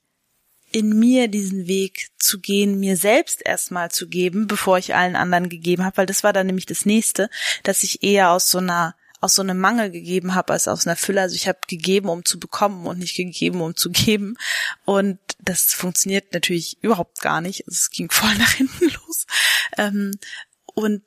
in 0.71 0.99
mir 0.99 1.27
diesen 1.27 1.67
Weg 1.67 2.09
zu 2.19 2.39
gehen, 2.39 2.79
mir 2.79 2.97
selbst 2.97 3.41
erstmal 3.45 3.89
zu 3.89 4.07
geben, 4.07 4.47
bevor 4.47 4.77
ich 4.77 4.95
allen 4.95 5.15
anderen 5.15 5.49
gegeben 5.49 5.85
habe, 5.85 5.97
weil 5.97 6.05
das 6.05 6.23
war 6.23 6.33
dann 6.33 6.47
nämlich 6.47 6.65
das 6.65 6.85
nächste, 6.85 7.29
dass 7.63 7.83
ich 7.83 8.03
eher 8.03 8.31
aus 8.31 8.49
so 8.49 8.57
einer 8.57 8.95
aus 9.19 9.33
so 9.33 9.41
einem 9.41 9.59
Mangel 9.59 9.89
gegeben 9.89 10.35
habe 10.35 10.53
als 10.53 10.67
aus 10.67 10.85
einer 10.85 10.95
Fülle. 10.95 11.21
Also 11.21 11.35
ich 11.35 11.47
habe 11.47 11.57
gegeben, 11.67 12.09
um 12.09 12.23
zu 12.23 12.39
bekommen 12.39 12.85
und 12.85 12.99
nicht 12.99 13.15
gegeben, 13.15 13.61
um 13.61 13.75
zu 13.75 13.89
geben. 13.89 14.37
Und 14.85 15.17
das 15.39 15.73
funktioniert 15.73 16.33
natürlich 16.33 16.77
überhaupt 16.83 17.19
gar 17.21 17.41
nicht. 17.41 17.61
Also 17.67 17.77
es 17.77 17.89
ging 17.89 18.09
voll 18.11 18.35
nach 18.35 18.53
hinten 18.53 18.85
los. 18.85 19.25
Ähm, 19.77 20.11
und 20.75 21.01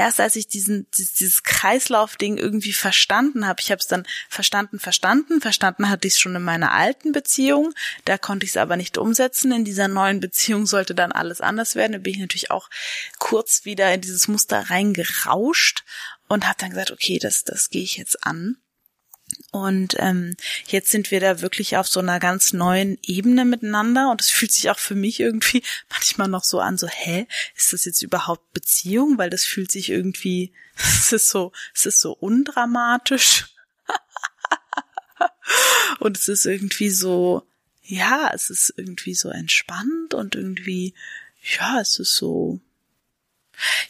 erst 0.00 0.18
als 0.18 0.34
ich 0.34 0.48
diesen 0.48 0.86
dieses 0.96 1.42
Kreislaufding 1.42 2.38
irgendwie 2.38 2.72
verstanden 2.72 3.46
habe, 3.46 3.60
ich 3.60 3.70
habe 3.70 3.80
es 3.80 3.86
dann 3.86 4.06
verstanden, 4.30 4.78
verstanden, 4.78 5.42
verstanden 5.42 5.90
hatte 5.90 6.08
ich 6.08 6.14
es 6.14 6.20
schon 6.20 6.34
in 6.34 6.42
meiner 6.42 6.72
alten 6.72 7.12
Beziehung, 7.12 7.74
da 8.06 8.16
konnte 8.16 8.44
ich 8.44 8.52
es 8.52 8.56
aber 8.56 8.78
nicht 8.78 8.96
umsetzen. 8.96 9.52
In 9.52 9.66
dieser 9.66 9.88
neuen 9.88 10.20
Beziehung 10.20 10.66
sollte 10.66 10.94
dann 10.94 11.12
alles 11.12 11.42
anders 11.42 11.74
werden. 11.74 11.92
Da 11.92 11.98
bin 11.98 12.14
ich 12.14 12.20
natürlich 12.20 12.50
auch 12.50 12.70
kurz 13.18 13.66
wieder 13.66 13.92
in 13.92 14.00
dieses 14.00 14.26
Muster 14.26 14.70
reingerauscht 14.70 15.84
und 16.28 16.46
habe 16.46 16.56
dann 16.58 16.70
gesagt, 16.70 16.92
okay, 16.92 17.18
das 17.18 17.44
das 17.44 17.68
gehe 17.68 17.82
ich 17.82 17.98
jetzt 17.98 18.26
an. 18.26 18.56
Und 19.52 19.96
ähm, 19.98 20.36
jetzt 20.66 20.90
sind 20.90 21.10
wir 21.10 21.20
da 21.20 21.40
wirklich 21.40 21.76
auf 21.76 21.88
so 21.88 22.00
einer 22.00 22.20
ganz 22.20 22.52
neuen 22.52 22.98
Ebene 23.02 23.44
miteinander 23.44 24.10
und 24.10 24.20
es 24.20 24.30
fühlt 24.30 24.52
sich 24.52 24.70
auch 24.70 24.78
für 24.78 24.94
mich 24.94 25.20
irgendwie 25.20 25.62
manchmal 25.90 26.28
noch 26.28 26.44
so 26.44 26.60
an, 26.60 26.78
so, 26.78 26.88
hä, 26.88 27.26
ist 27.56 27.72
das 27.72 27.84
jetzt 27.84 28.02
überhaupt 28.02 28.52
Beziehung? 28.52 29.18
Weil 29.18 29.30
das 29.30 29.44
fühlt 29.44 29.70
sich 29.70 29.90
irgendwie, 29.90 30.52
es 30.76 31.12
ist 31.12 31.30
so, 31.30 31.52
es 31.74 31.86
ist 31.86 32.00
so 32.00 32.12
undramatisch. 32.12 33.46
und 35.98 36.16
es 36.16 36.28
ist 36.28 36.46
irgendwie 36.46 36.90
so, 36.90 37.46
ja, 37.82 38.30
es 38.32 38.50
ist 38.50 38.72
irgendwie 38.76 39.14
so 39.14 39.30
entspannt 39.30 40.14
und 40.14 40.36
irgendwie, 40.36 40.94
ja, 41.58 41.80
es 41.80 41.98
ist 41.98 42.14
so, 42.14 42.60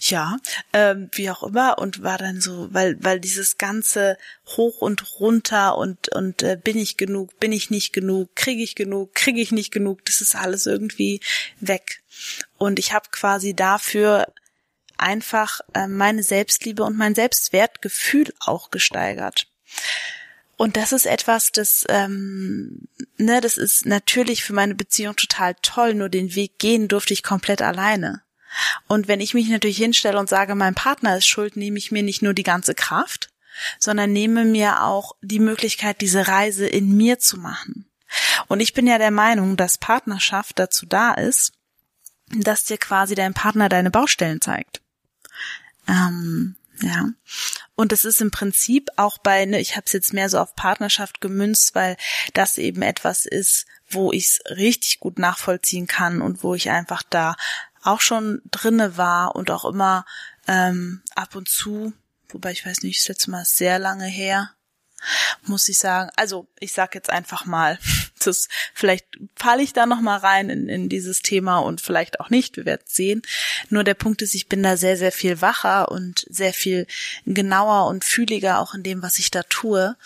ja, 0.01 0.37
ähm, 0.73 1.11
wie 1.13 1.31
auch 1.31 1.43
immer 1.43 1.79
und 1.79 2.03
war 2.03 2.19
dann 2.19 2.41
so, 2.41 2.69
weil 2.73 2.97
weil 3.03 3.21
dieses 3.21 3.59
ganze 3.59 4.17
hoch 4.57 4.81
und 4.81 5.21
runter 5.21 5.77
und 5.77 6.09
und 6.15 6.43
äh, 6.43 6.57
bin 6.63 6.79
ich 6.79 6.97
genug, 6.97 7.39
bin 7.41 7.53
ich 7.53 7.71
nicht 7.71 7.93
genug, 7.93 8.35
kriege 8.35 8.63
ich 8.63 8.75
genug, 8.75 9.15
kriege 9.15 9.41
ich 9.41 9.53
nicht 9.53 9.73
genug, 9.73 10.05
das 10.05 10.21
ist 10.21 10.35
alles 10.35 10.67
irgendwie 10.67 11.21
weg. 11.61 12.03
Und 12.59 12.79
ich 12.79 12.93
habe 12.93 13.09
quasi 13.11 13.55
dafür 13.55 14.27
einfach 14.97 15.61
äh, 15.75 15.87
meine 15.87 16.23
Selbstliebe 16.23 16.83
und 16.83 16.97
mein 16.97 17.15
Selbstwertgefühl 17.15 18.33
auch 18.41 18.71
gesteigert. 18.71 19.47
Und 20.57 20.77
das 20.77 20.93
ist 20.93 21.07
etwas, 21.07 21.53
das, 21.53 21.87
ähm, 21.89 22.83
ne, 23.17 23.41
das 23.41 23.57
ist 23.57 23.87
natürlich 23.87 24.45
für 24.45 24.53
meine 24.53 24.75
Beziehung 24.75 25.17
total 25.17 25.57
toll, 25.63 25.95
nur 25.95 26.11
den 26.11 26.35
Weg 26.35 26.59
gehen 26.59 26.87
durfte 26.87 27.15
ich 27.15 27.23
komplett 27.23 27.63
alleine. 27.63 28.23
Und 28.89 29.09
wenn 29.09 29.21
ich 29.21 29.35
mich 29.35 29.49
natürlich 29.49 29.79
hinstelle 29.79 30.19
und 30.19 30.29
sage, 30.29 30.55
mein 30.55 30.75
Partner 30.75 31.17
ist 31.17 31.27
schuld, 31.27 31.57
nehme 31.57 31.79
ich 31.79 31.93
mir 31.93 32.03
nicht 32.03 32.23
nur 32.23 32.35
die 32.35 32.43
ganze 32.43 32.75
Kraft, 32.75 33.31
sondern 33.79 34.13
nehme 34.13 34.45
mir 34.45 34.83
auch 34.83 35.17
die 35.23 35.39
Möglichkeit, 35.39 36.01
diese 36.01 36.29
Reise 36.29 36.67
in 36.67 36.97
mir 36.97 37.19
zu 37.19 37.39
machen. 37.39 37.87
Und 38.49 38.61
ich 38.61 38.73
bin 38.73 38.87
ja 38.87 38.99
der 38.99 39.13
Meinung, 39.13 39.57
dass 39.57 39.79
Partnerschaft 39.79 40.59
dazu 40.59 40.87
da 40.87 41.15
ist, 41.15 41.53
dass 42.31 42.65
dir 42.65 42.79
quasi 42.79 43.15
dein 43.15 43.35
Partner 43.35 43.69
deine 43.69 43.91
Baustellen 43.91 44.41
zeigt. 44.41 44.81
Ähm, 45.89 46.57
ja. 46.81 47.09
Und 47.75 47.93
es 47.93 48.05
ist 48.05 48.21
im 48.21 48.31
Prinzip 48.31 48.89
auch 48.97 49.19
bei, 49.19 49.45
ne, 49.45 49.61
ich 49.61 49.77
habe 49.77 49.85
es 49.87 49.93
jetzt 49.93 50.13
mehr 50.13 50.29
so 50.29 50.39
auf 50.39 50.55
Partnerschaft 50.55 51.21
gemünzt, 51.21 51.75
weil 51.75 51.97
das 52.35 52.59
eben 52.59 52.83
etwas 52.83 53.27
ist, 53.27 53.67
wo 53.89 54.13
ich 54.13 54.27
es 54.27 54.41
richtig 54.57 55.01
gut 55.01 55.19
nachvollziehen 55.19 55.87
kann 55.87 56.23
und 56.23 56.43
wo 56.43 56.55
ich 56.55 56.71
einfach 56.71 57.03
da 57.09 57.37
auch 57.83 58.01
schon 58.01 58.43
drinne 58.51 58.97
war 58.97 59.37
und 59.37 59.51
auch 59.51 59.65
immer 59.65 60.05
ähm, 60.47 61.03
ab 61.15 61.35
und 61.35 61.49
zu, 61.49 61.93
wobei 62.29 62.53
ich 62.53 62.65
weiß 62.67 62.83
nicht, 62.83 63.01
das 63.01 63.09
letzte 63.09 63.31
Mal 63.31 63.43
ist 63.43 63.57
sehr 63.57 63.79
lange 63.79 64.07
her, 64.07 64.51
muss 65.43 65.69
ich 65.69 65.79
sagen. 65.79 66.11
Also 66.17 66.47
ich 66.59 66.73
sag 66.73 66.95
jetzt 66.95 67.11
einfach 67.11 67.47
mal, 67.47 67.79
das 68.25 68.49
vielleicht 68.75 69.07
falle 69.37 69.63
ich 69.63 69.73
da 69.73 69.87
noch 69.87 70.01
mal 70.01 70.19
rein 70.19 70.51
in, 70.51 70.69
in 70.69 70.89
dieses 70.89 71.23
Thema 71.23 71.59
und 71.59 71.81
vielleicht 71.81 72.21
auch 72.21 72.31
nicht. 72.31 72.57
Wir 72.57 72.67
werden 72.67 72.85
sehen. 72.87 73.23
Nur 73.69 73.85
der 73.85 73.95
Punkt 73.95 74.23
ist, 74.23 74.35
ich 74.35 74.49
bin 74.49 74.63
da 74.63 74.77
sehr 74.77 74.97
sehr 74.97 75.13
viel 75.13 75.41
wacher 75.41 75.91
und 75.91 76.27
sehr 76.29 76.53
viel 76.53 76.87
genauer 77.25 77.87
und 77.87 78.05
fühliger 78.05 78.59
auch 78.59 78.75
in 78.75 78.83
dem, 78.83 79.03
was 79.03 79.19
ich 79.19 79.31
da 79.31 79.43
tue. 79.45 79.97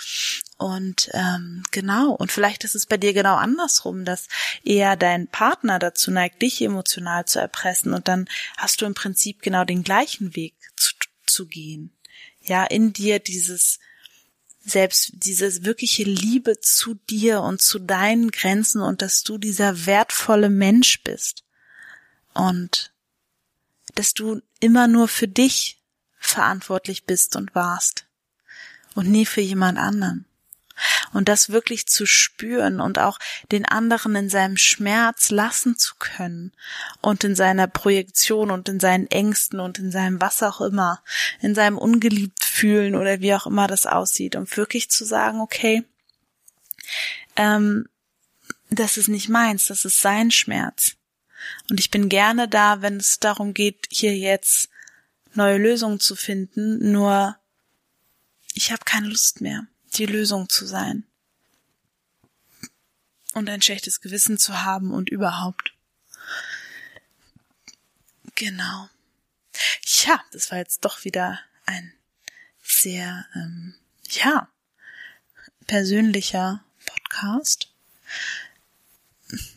Und 0.56 1.10
ähm, 1.12 1.64
genau, 1.72 2.12
und 2.12 2.30
vielleicht 2.30 2.64
ist 2.64 2.76
es 2.76 2.86
bei 2.86 2.96
dir 2.96 3.12
genau 3.12 3.34
andersrum, 3.34 4.04
dass 4.04 4.28
eher 4.62 4.96
dein 4.96 5.26
Partner 5.26 5.78
dazu 5.78 6.10
neigt, 6.10 6.42
dich 6.42 6.62
emotional 6.62 7.24
zu 7.24 7.40
erpressen 7.40 7.92
und 7.92 8.06
dann 8.06 8.28
hast 8.56 8.80
du 8.80 8.86
im 8.86 8.94
Prinzip 8.94 9.42
genau 9.42 9.64
den 9.64 9.82
gleichen 9.82 10.36
Weg 10.36 10.54
zu, 10.76 10.94
zu 11.26 11.46
gehen. 11.46 11.92
Ja, 12.40 12.64
in 12.64 12.92
dir 12.92 13.18
dieses 13.18 13.80
selbst 14.64 15.12
diese 15.14 15.64
wirkliche 15.64 16.04
Liebe 16.04 16.60
zu 16.60 16.94
dir 16.94 17.42
und 17.42 17.60
zu 17.60 17.78
deinen 17.78 18.30
Grenzen 18.30 18.80
und 18.80 19.02
dass 19.02 19.22
du 19.22 19.38
dieser 19.38 19.86
wertvolle 19.86 20.48
Mensch 20.48 21.02
bist 21.02 21.44
und 22.32 22.92
dass 23.94 24.14
du 24.14 24.40
immer 24.60 24.88
nur 24.88 25.08
für 25.08 25.28
dich 25.28 25.82
verantwortlich 26.18 27.04
bist 27.04 27.36
und 27.36 27.54
warst 27.54 28.06
und 28.94 29.10
nie 29.10 29.26
für 29.26 29.42
jemand 29.42 29.78
anderen. 29.78 30.24
Und 31.12 31.28
das 31.28 31.50
wirklich 31.50 31.86
zu 31.86 32.06
spüren 32.06 32.80
und 32.80 32.98
auch 32.98 33.18
den 33.52 33.64
anderen 33.64 34.16
in 34.16 34.28
seinem 34.28 34.56
Schmerz 34.56 35.30
lassen 35.30 35.78
zu 35.78 35.94
können 35.98 36.52
und 37.00 37.24
in 37.24 37.34
seiner 37.34 37.68
Projektion 37.68 38.50
und 38.50 38.68
in 38.68 38.80
seinen 38.80 39.06
Ängsten 39.06 39.60
und 39.60 39.78
in 39.78 39.90
seinem 39.90 40.20
was 40.20 40.42
auch 40.42 40.60
immer, 40.60 41.02
in 41.40 41.54
seinem 41.54 41.78
ungeliebt 41.78 42.44
fühlen 42.44 42.94
oder 42.94 43.20
wie 43.20 43.34
auch 43.34 43.46
immer 43.46 43.66
das 43.66 43.86
aussieht, 43.86 44.36
um 44.36 44.46
wirklich 44.56 44.90
zu 44.90 45.04
sagen, 45.04 45.40
okay, 45.40 45.84
ähm, 47.36 47.88
das 48.70 48.96
ist 48.96 49.08
nicht 49.08 49.28
meins, 49.28 49.66
das 49.66 49.84
ist 49.84 50.00
sein 50.00 50.30
Schmerz. 50.30 50.96
Und 51.70 51.78
ich 51.78 51.90
bin 51.90 52.08
gerne 52.08 52.48
da, 52.48 52.82
wenn 52.82 52.96
es 52.96 53.20
darum 53.20 53.54
geht, 53.54 53.86
hier 53.90 54.16
jetzt 54.16 54.68
neue 55.34 55.58
Lösungen 55.58 56.00
zu 56.00 56.16
finden, 56.16 56.92
nur 56.92 57.36
ich 58.54 58.72
habe 58.72 58.84
keine 58.84 59.08
Lust 59.08 59.40
mehr 59.40 59.66
die 59.98 60.06
Lösung 60.06 60.48
zu 60.48 60.66
sein. 60.66 61.04
Und 63.34 63.48
ein 63.48 63.62
schlechtes 63.62 64.00
Gewissen 64.00 64.38
zu 64.38 64.62
haben 64.62 64.92
und 64.92 65.10
überhaupt. 65.10 65.74
Genau. 68.36 68.88
Ja, 70.04 70.20
das 70.32 70.50
war 70.50 70.58
jetzt 70.58 70.84
doch 70.84 71.04
wieder 71.04 71.40
ein 71.66 71.92
sehr, 72.62 73.26
ähm, 73.34 73.74
ja, 74.08 74.48
persönlicher 75.66 76.62
Podcast 76.86 77.74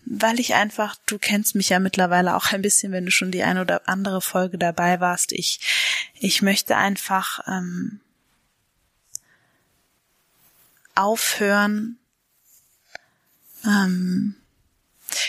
weil 0.05 0.39
ich 0.39 0.53
einfach, 0.53 0.95
du 1.05 1.17
kennst 1.17 1.55
mich 1.55 1.69
ja 1.69 1.79
mittlerweile 1.79 2.35
auch 2.35 2.51
ein 2.51 2.61
bisschen, 2.61 2.91
wenn 2.91 3.05
du 3.05 3.11
schon 3.11 3.31
die 3.31 3.43
eine 3.43 3.61
oder 3.61 3.87
andere 3.87 4.21
Folge 4.21 4.57
dabei 4.57 4.99
warst. 4.99 5.31
Ich, 5.31 5.59
ich 6.13 6.41
möchte 6.41 6.77
einfach 6.77 7.39
ähm, 7.47 7.99
aufhören, 10.97 11.99
ähm, 13.65 14.35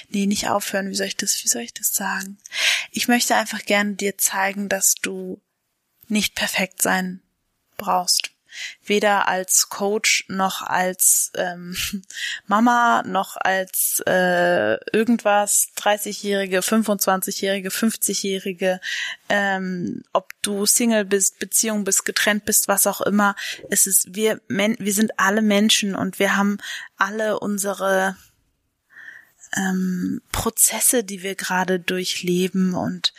nee, 0.08 0.26
nicht 0.26 0.48
aufhören, 0.48 0.90
wie 0.90 0.94
soll 0.94 1.06
ich 1.06 1.16
das, 1.16 1.42
wie 1.44 1.48
soll 1.48 1.62
ich 1.62 1.74
das 1.74 1.94
sagen? 1.94 2.38
Ich 2.90 3.08
möchte 3.08 3.34
einfach 3.36 3.62
gerne 3.64 3.94
dir 3.94 4.18
zeigen, 4.18 4.68
dass 4.68 4.94
du 4.94 5.40
nicht 6.08 6.34
perfekt 6.34 6.82
sein 6.82 7.22
brauchst 7.76 8.30
weder 8.84 9.28
als 9.28 9.68
Coach 9.68 10.24
noch 10.28 10.62
als 10.62 11.32
ähm, 11.36 11.76
Mama 12.46 13.02
noch 13.06 13.36
als 13.36 14.02
äh, 14.06 14.76
irgendwas 14.92 15.68
30-jährige, 15.76 16.60
25-jährige, 16.60 17.68
50-jährige, 17.68 18.80
ähm, 19.28 20.02
ob 20.12 20.30
du 20.42 20.66
Single 20.66 21.04
bist, 21.04 21.38
Beziehung 21.38 21.84
bist, 21.84 22.04
getrennt 22.04 22.44
bist, 22.44 22.68
was 22.68 22.86
auch 22.86 23.00
immer. 23.00 23.34
Es 23.70 23.86
ist 23.86 24.14
wir 24.14 24.40
men 24.48 24.76
wir 24.78 24.92
sind 24.92 25.18
alle 25.18 25.42
Menschen 25.42 25.94
und 25.94 26.18
wir 26.18 26.36
haben 26.36 26.58
alle 26.96 27.38
unsere 27.38 28.16
ähm, 29.56 30.20
Prozesse, 30.32 31.04
die 31.04 31.22
wir 31.22 31.34
gerade 31.34 31.80
durchleben 31.80 32.74
und 32.74 33.12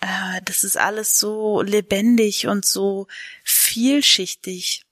äh, 0.00 0.40
das 0.44 0.64
ist 0.64 0.76
alles 0.76 1.18
so 1.18 1.62
lebendig 1.62 2.46
und 2.46 2.64
so 2.64 3.06
vielschichtig 3.44 4.84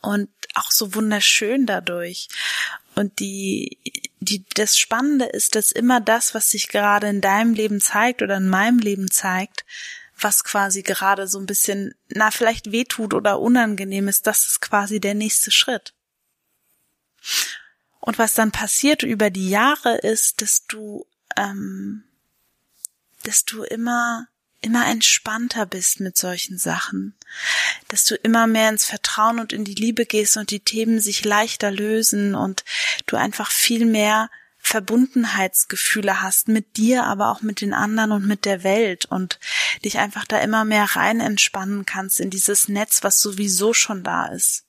und 0.00 0.28
auch 0.54 0.70
so 0.70 0.94
wunderschön 0.94 1.66
dadurch. 1.66 2.28
Und 2.94 3.20
die, 3.20 3.78
die, 4.20 4.44
das 4.54 4.76
Spannende 4.76 5.26
ist, 5.26 5.54
dass 5.54 5.72
immer 5.72 6.00
das, 6.00 6.34
was 6.34 6.50
sich 6.50 6.68
gerade 6.68 7.08
in 7.08 7.20
deinem 7.20 7.54
Leben 7.54 7.80
zeigt 7.80 8.22
oder 8.22 8.36
in 8.36 8.48
meinem 8.48 8.78
Leben 8.78 9.10
zeigt, 9.10 9.64
was 10.18 10.44
quasi 10.44 10.82
gerade 10.82 11.26
so 11.26 11.38
ein 11.38 11.46
bisschen, 11.46 11.94
na, 12.08 12.30
vielleicht 12.30 12.70
wehtut 12.70 13.14
oder 13.14 13.40
unangenehm 13.40 14.08
ist, 14.08 14.26
das 14.26 14.46
ist 14.46 14.60
quasi 14.60 15.00
der 15.00 15.14
nächste 15.14 15.50
Schritt. 15.50 15.94
Und 17.98 18.18
was 18.18 18.34
dann 18.34 18.52
passiert 18.52 19.02
über 19.02 19.30
die 19.30 19.48
Jahre 19.48 19.96
ist, 19.96 20.42
dass 20.42 20.66
du 20.66 21.06
ähm, 21.36 22.04
dass 23.24 23.44
du 23.44 23.62
immer 23.62 24.26
immer 24.62 24.86
entspannter 24.86 25.66
bist 25.66 26.00
mit 26.00 26.16
solchen 26.16 26.56
Sachen, 26.56 27.14
dass 27.88 28.04
du 28.04 28.14
immer 28.14 28.46
mehr 28.46 28.68
ins 28.68 28.84
Vertrauen 28.84 29.40
und 29.40 29.52
in 29.52 29.64
die 29.64 29.74
Liebe 29.74 30.06
gehst 30.06 30.36
und 30.36 30.50
die 30.50 30.60
Themen 30.60 31.00
sich 31.00 31.24
leichter 31.24 31.70
lösen 31.70 32.34
und 32.34 32.64
du 33.06 33.16
einfach 33.16 33.50
viel 33.50 33.84
mehr 33.84 34.30
Verbundenheitsgefühle 34.58 36.22
hast 36.22 36.46
mit 36.46 36.76
dir, 36.76 37.04
aber 37.04 37.30
auch 37.30 37.42
mit 37.42 37.60
den 37.60 37.74
anderen 37.74 38.12
und 38.12 38.26
mit 38.26 38.44
der 38.44 38.62
Welt 38.62 39.06
und 39.06 39.40
dich 39.84 39.98
einfach 39.98 40.24
da 40.24 40.38
immer 40.38 40.64
mehr 40.64 40.84
rein 40.84 41.18
entspannen 41.18 41.84
kannst 41.84 42.20
in 42.20 42.30
dieses 42.30 42.68
Netz, 42.68 43.02
was 43.02 43.20
sowieso 43.20 43.74
schon 43.74 44.04
da 44.04 44.26
ist. 44.26 44.64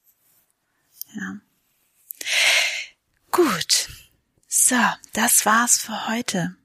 Ja. 1.13 1.37
Gut. 3.29 3.89
So, 4.47 4.79
das 5.13 5.45
war's 5.45 5.77
für 5.77 6.07
heute. 6.07 6.55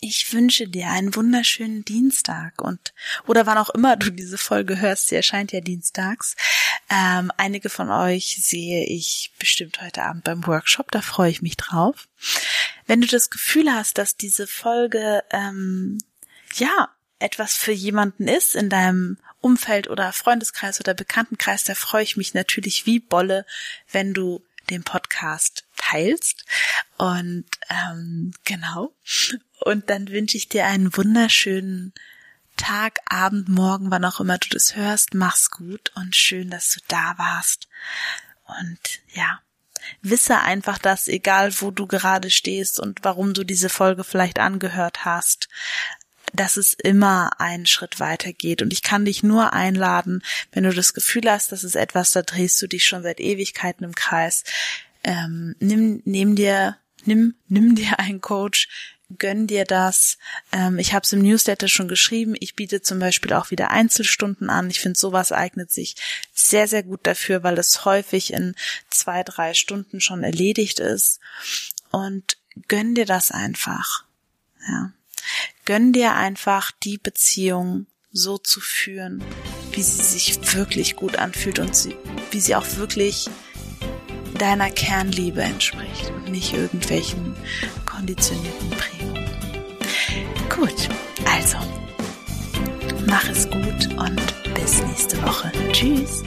Ich 0.00 0.32
wünsche 0.32 0.68
dir 0.68 0.88
einen 0.90 1.16
wunderschönen 1.16 1.84
Dienstag 1.84 2.62
und 2.62 2.94
oder 3.26 3.46
wann 3.46 3.58
auch 3.58 3.70
immer 3.70 3.96
du 3.96 4.10
diese 4.10 4.38
Folge 4.38 4.78
hörst, 4.78 5.08
sie 5.08 5.16
erscheint 5.16 5.50
ja 5.50 5.60
dienstags. 5.60 6.36
Ähm, 6.88 7.32
einige 7.36 7.68
von 7.68 7.90
euch 7.90 8.38
sehe 8.40 8.86
ich 8.86 9.32
bestimmt 9.40 9.82
heute 9.82 10.04
Abend 10.04 10.22
beim 10.22 10.46
Workshop, 10.46 10.92
da 10.92 11.02
freue 11.02 11.30
ich 11.30 11.42
mich 11.42 11.56
drauf. 11.56 12.06
Wenn 12.86 13.00
du 13.00 13.08
das 13.08 13.28
Gefühl 13.28 13.72
hast, 13.72 13.98
dass 13.98 14.16
diese 14.16 14.46
Folge 14.46 15.24
ähm, 15.30 15.98
ja 16.54 16.90
etwas 17.18 17.54
für 17.54 17.72
jemanden 17.72 18.28
ist 18.28 18.54
in 18.54 18.70
deinem 18.70 19.18
Umfeld 19.40 19.90
oder 19.90 20.12
Freundeskreis 20.12 20.78
oder 20.78 20.94
Bekanntenkreis, 20.94 21.64
da 21.64 21.74
freue 21.74 22.04
ich 22.04 22.16
mich 22.16 22.34
natürlich 22.34 22.86
wie 22.86 23.00
Bolle, 23.00 23.46
wenn 23.90 24.14
du 24.14 24.44
den 24.70 24.84
Podcast 24.84 25.64
teilst. 25.88 26.44
Und 26.96 27.46
ähm, 27.70 28.32
genau. 28.44 28.94
Und 29.60 29.90
dann 29.90 30.08
wünsche 30.08 30.36
ich 30.36 30.48
dir 30.48 30.66
einen 30.66 30.96
wunderschönen 30.96 31.92
Tag, 32.56 32.98
Abend, 33.06 33.48
Morgen, 33.48 33.90
wann 33.90 34.04
auch 34.04 34.20
immer 34.20 34.38
du 34.38 34.48
das 34.50 34.74
hörst. 34.74 35.14
Mach's 35.14 35.50
gut 35.50 35.92
und 35.94 36.16
schön, 36.16 36.50
dass 36.50 36.70
du 36.70 36.80
da 36.88 37.14
warst. 37.16 37.68
Und 38.46 38.78
ja, 39.12 39.40
wisse 40.02 40.40
einfach, 40.40 40.78
dass 40.78 41.08
egal 41.08 41.52
wo 41.60 41.70
du 41.70 41.86
gerade 41.86 42.30
stehst 42.30 42.80
und 42.80 43.00
warum 43.02 43.34
du 43.34 43.44
diese 43.44 43.68
Folge 43.68 44.04
vielleicht 44.04 44.38
angehört 44.38 45.04
hast, 45.04 45.48
dass 46.32 46.56
es 46.56 46.74
immer 46.74 47.40
einen 47.40 47.66
Schritt 47.66 48.00
weiter 48.00 48.32
geht. 48.32 48.60
Und 48.60 48.72
ich 48.72 48.82
kann 48.82 49.04
dich 49.04 49.22
nur 49.22 49.52
einladen, 49.52 50.22
wenn 50.52 50.64
du 50.64 50.74
das 50.74 50.94
Gefühl 50.94 51.30
hast, 51.30 51.52
dass 51.52 51.62
es 51.62 51.74
etwas, 51.74 52.12
da 52.12 52.22
drehst 52.22 52.60
du 52.60 52.66
dich 52.66 52.86
schon 52.86 53.02
seit 53.02 53.20
Ewigkeiten 53.20 53.84
im 53.84 53.94
Kreis, 53.94 54.44
ähm, 55.04 55.54
nimm, 55.60 56.02
nimm 56.04 56.36
dir, 56.36 56.76
nimm, 57.04 57.34
nimm 57.48 57.74
dir 57.74 57.98
einen 57.98 58.20
Coach, 58.20 58.68
gönn 59.16 59.46
dir 59.46 59.64
das. 59.64 60.18
Ähm, 60.52 60.78
ich 60.78 60.92
habe 60.92 61.04
es 61.04 61.12
im 61.12 61.22
Newsletter 61.22 61.68
schon 61.68 61.88
geschrieben. 61.88 62.34
Ich 62.40 62.54
biete 62.54 62.82
zum 62.82 62.98
Beispiel 62.98 63.32
auch 63.32 63.50
wieder 63.50 63.70
Einzelstunden 63.70 64.50
an. 64.50 64.70
Ich 64.70 64.80
finde, 64.80 64.98
sowas 64.98 65.32
eignet 65.32 65.70
sich 65.70 65.96
sehr, 66.32 66.68
sehr 66.68 66.82
gut 66.82 67.00
dafür, 67.04 67.42
weil 67.42 67.58
es 67.58 67.84
häufig 67.84 68.32
in 68.32 68.54
zwei, 68.90 69.22
drei 69.22 69.54
Stunden 69.54 70.00
schon 70.00 70.24
erledigt 70.24 70.80
ist. 70.80 71.20
Und 71.90 72.36
gönn 72.68 72.94
dir 72.94 73.06
das 73.06 73.30
einfach. 73.30 74.04
Ja. 74.68 74.92
Gönn 75.64 75.92
dir 75.92 76.14
einfach 76.14 76.70
die 76.70 76.98
Beziehung 76.98 77.86
so 78.10 78.38
zu 78.38 78.60
führen, 78.60 79.22
wie 79.72 79.82
sie 79.82 80.02
sich 80.02 80.54
wirklich 80.54 80.96
gut 80.96 81.16
anfühlt 81.16 81.58
und 81.58 81.74
sie, 81.76 81.94
wie 82.30 82.40
sie 82.40 82.56
auch 82.56 82.76
wirklich 82.76 83.28
deiner 84.38 84.70
Kernliebe 84.70 85.42
entspricht 85.42 86.10
und 86.14 86.30
nicht 86.30 86.54
irgendwelchen 86.54 87.36
konditionierten 87.86 88.70
Prägungen. 88.70 89.28
Gut, 90.48 90.88
also, 91.36 91.58
mach 93.06 93.28
es 93.28 93.48
gut 93.50 93.88
und 93.98 94.54
bis 94.54 94.82
nächste 94.84 95.20
Woche. 95.22 95.52
Tschüss. 95.72 96.22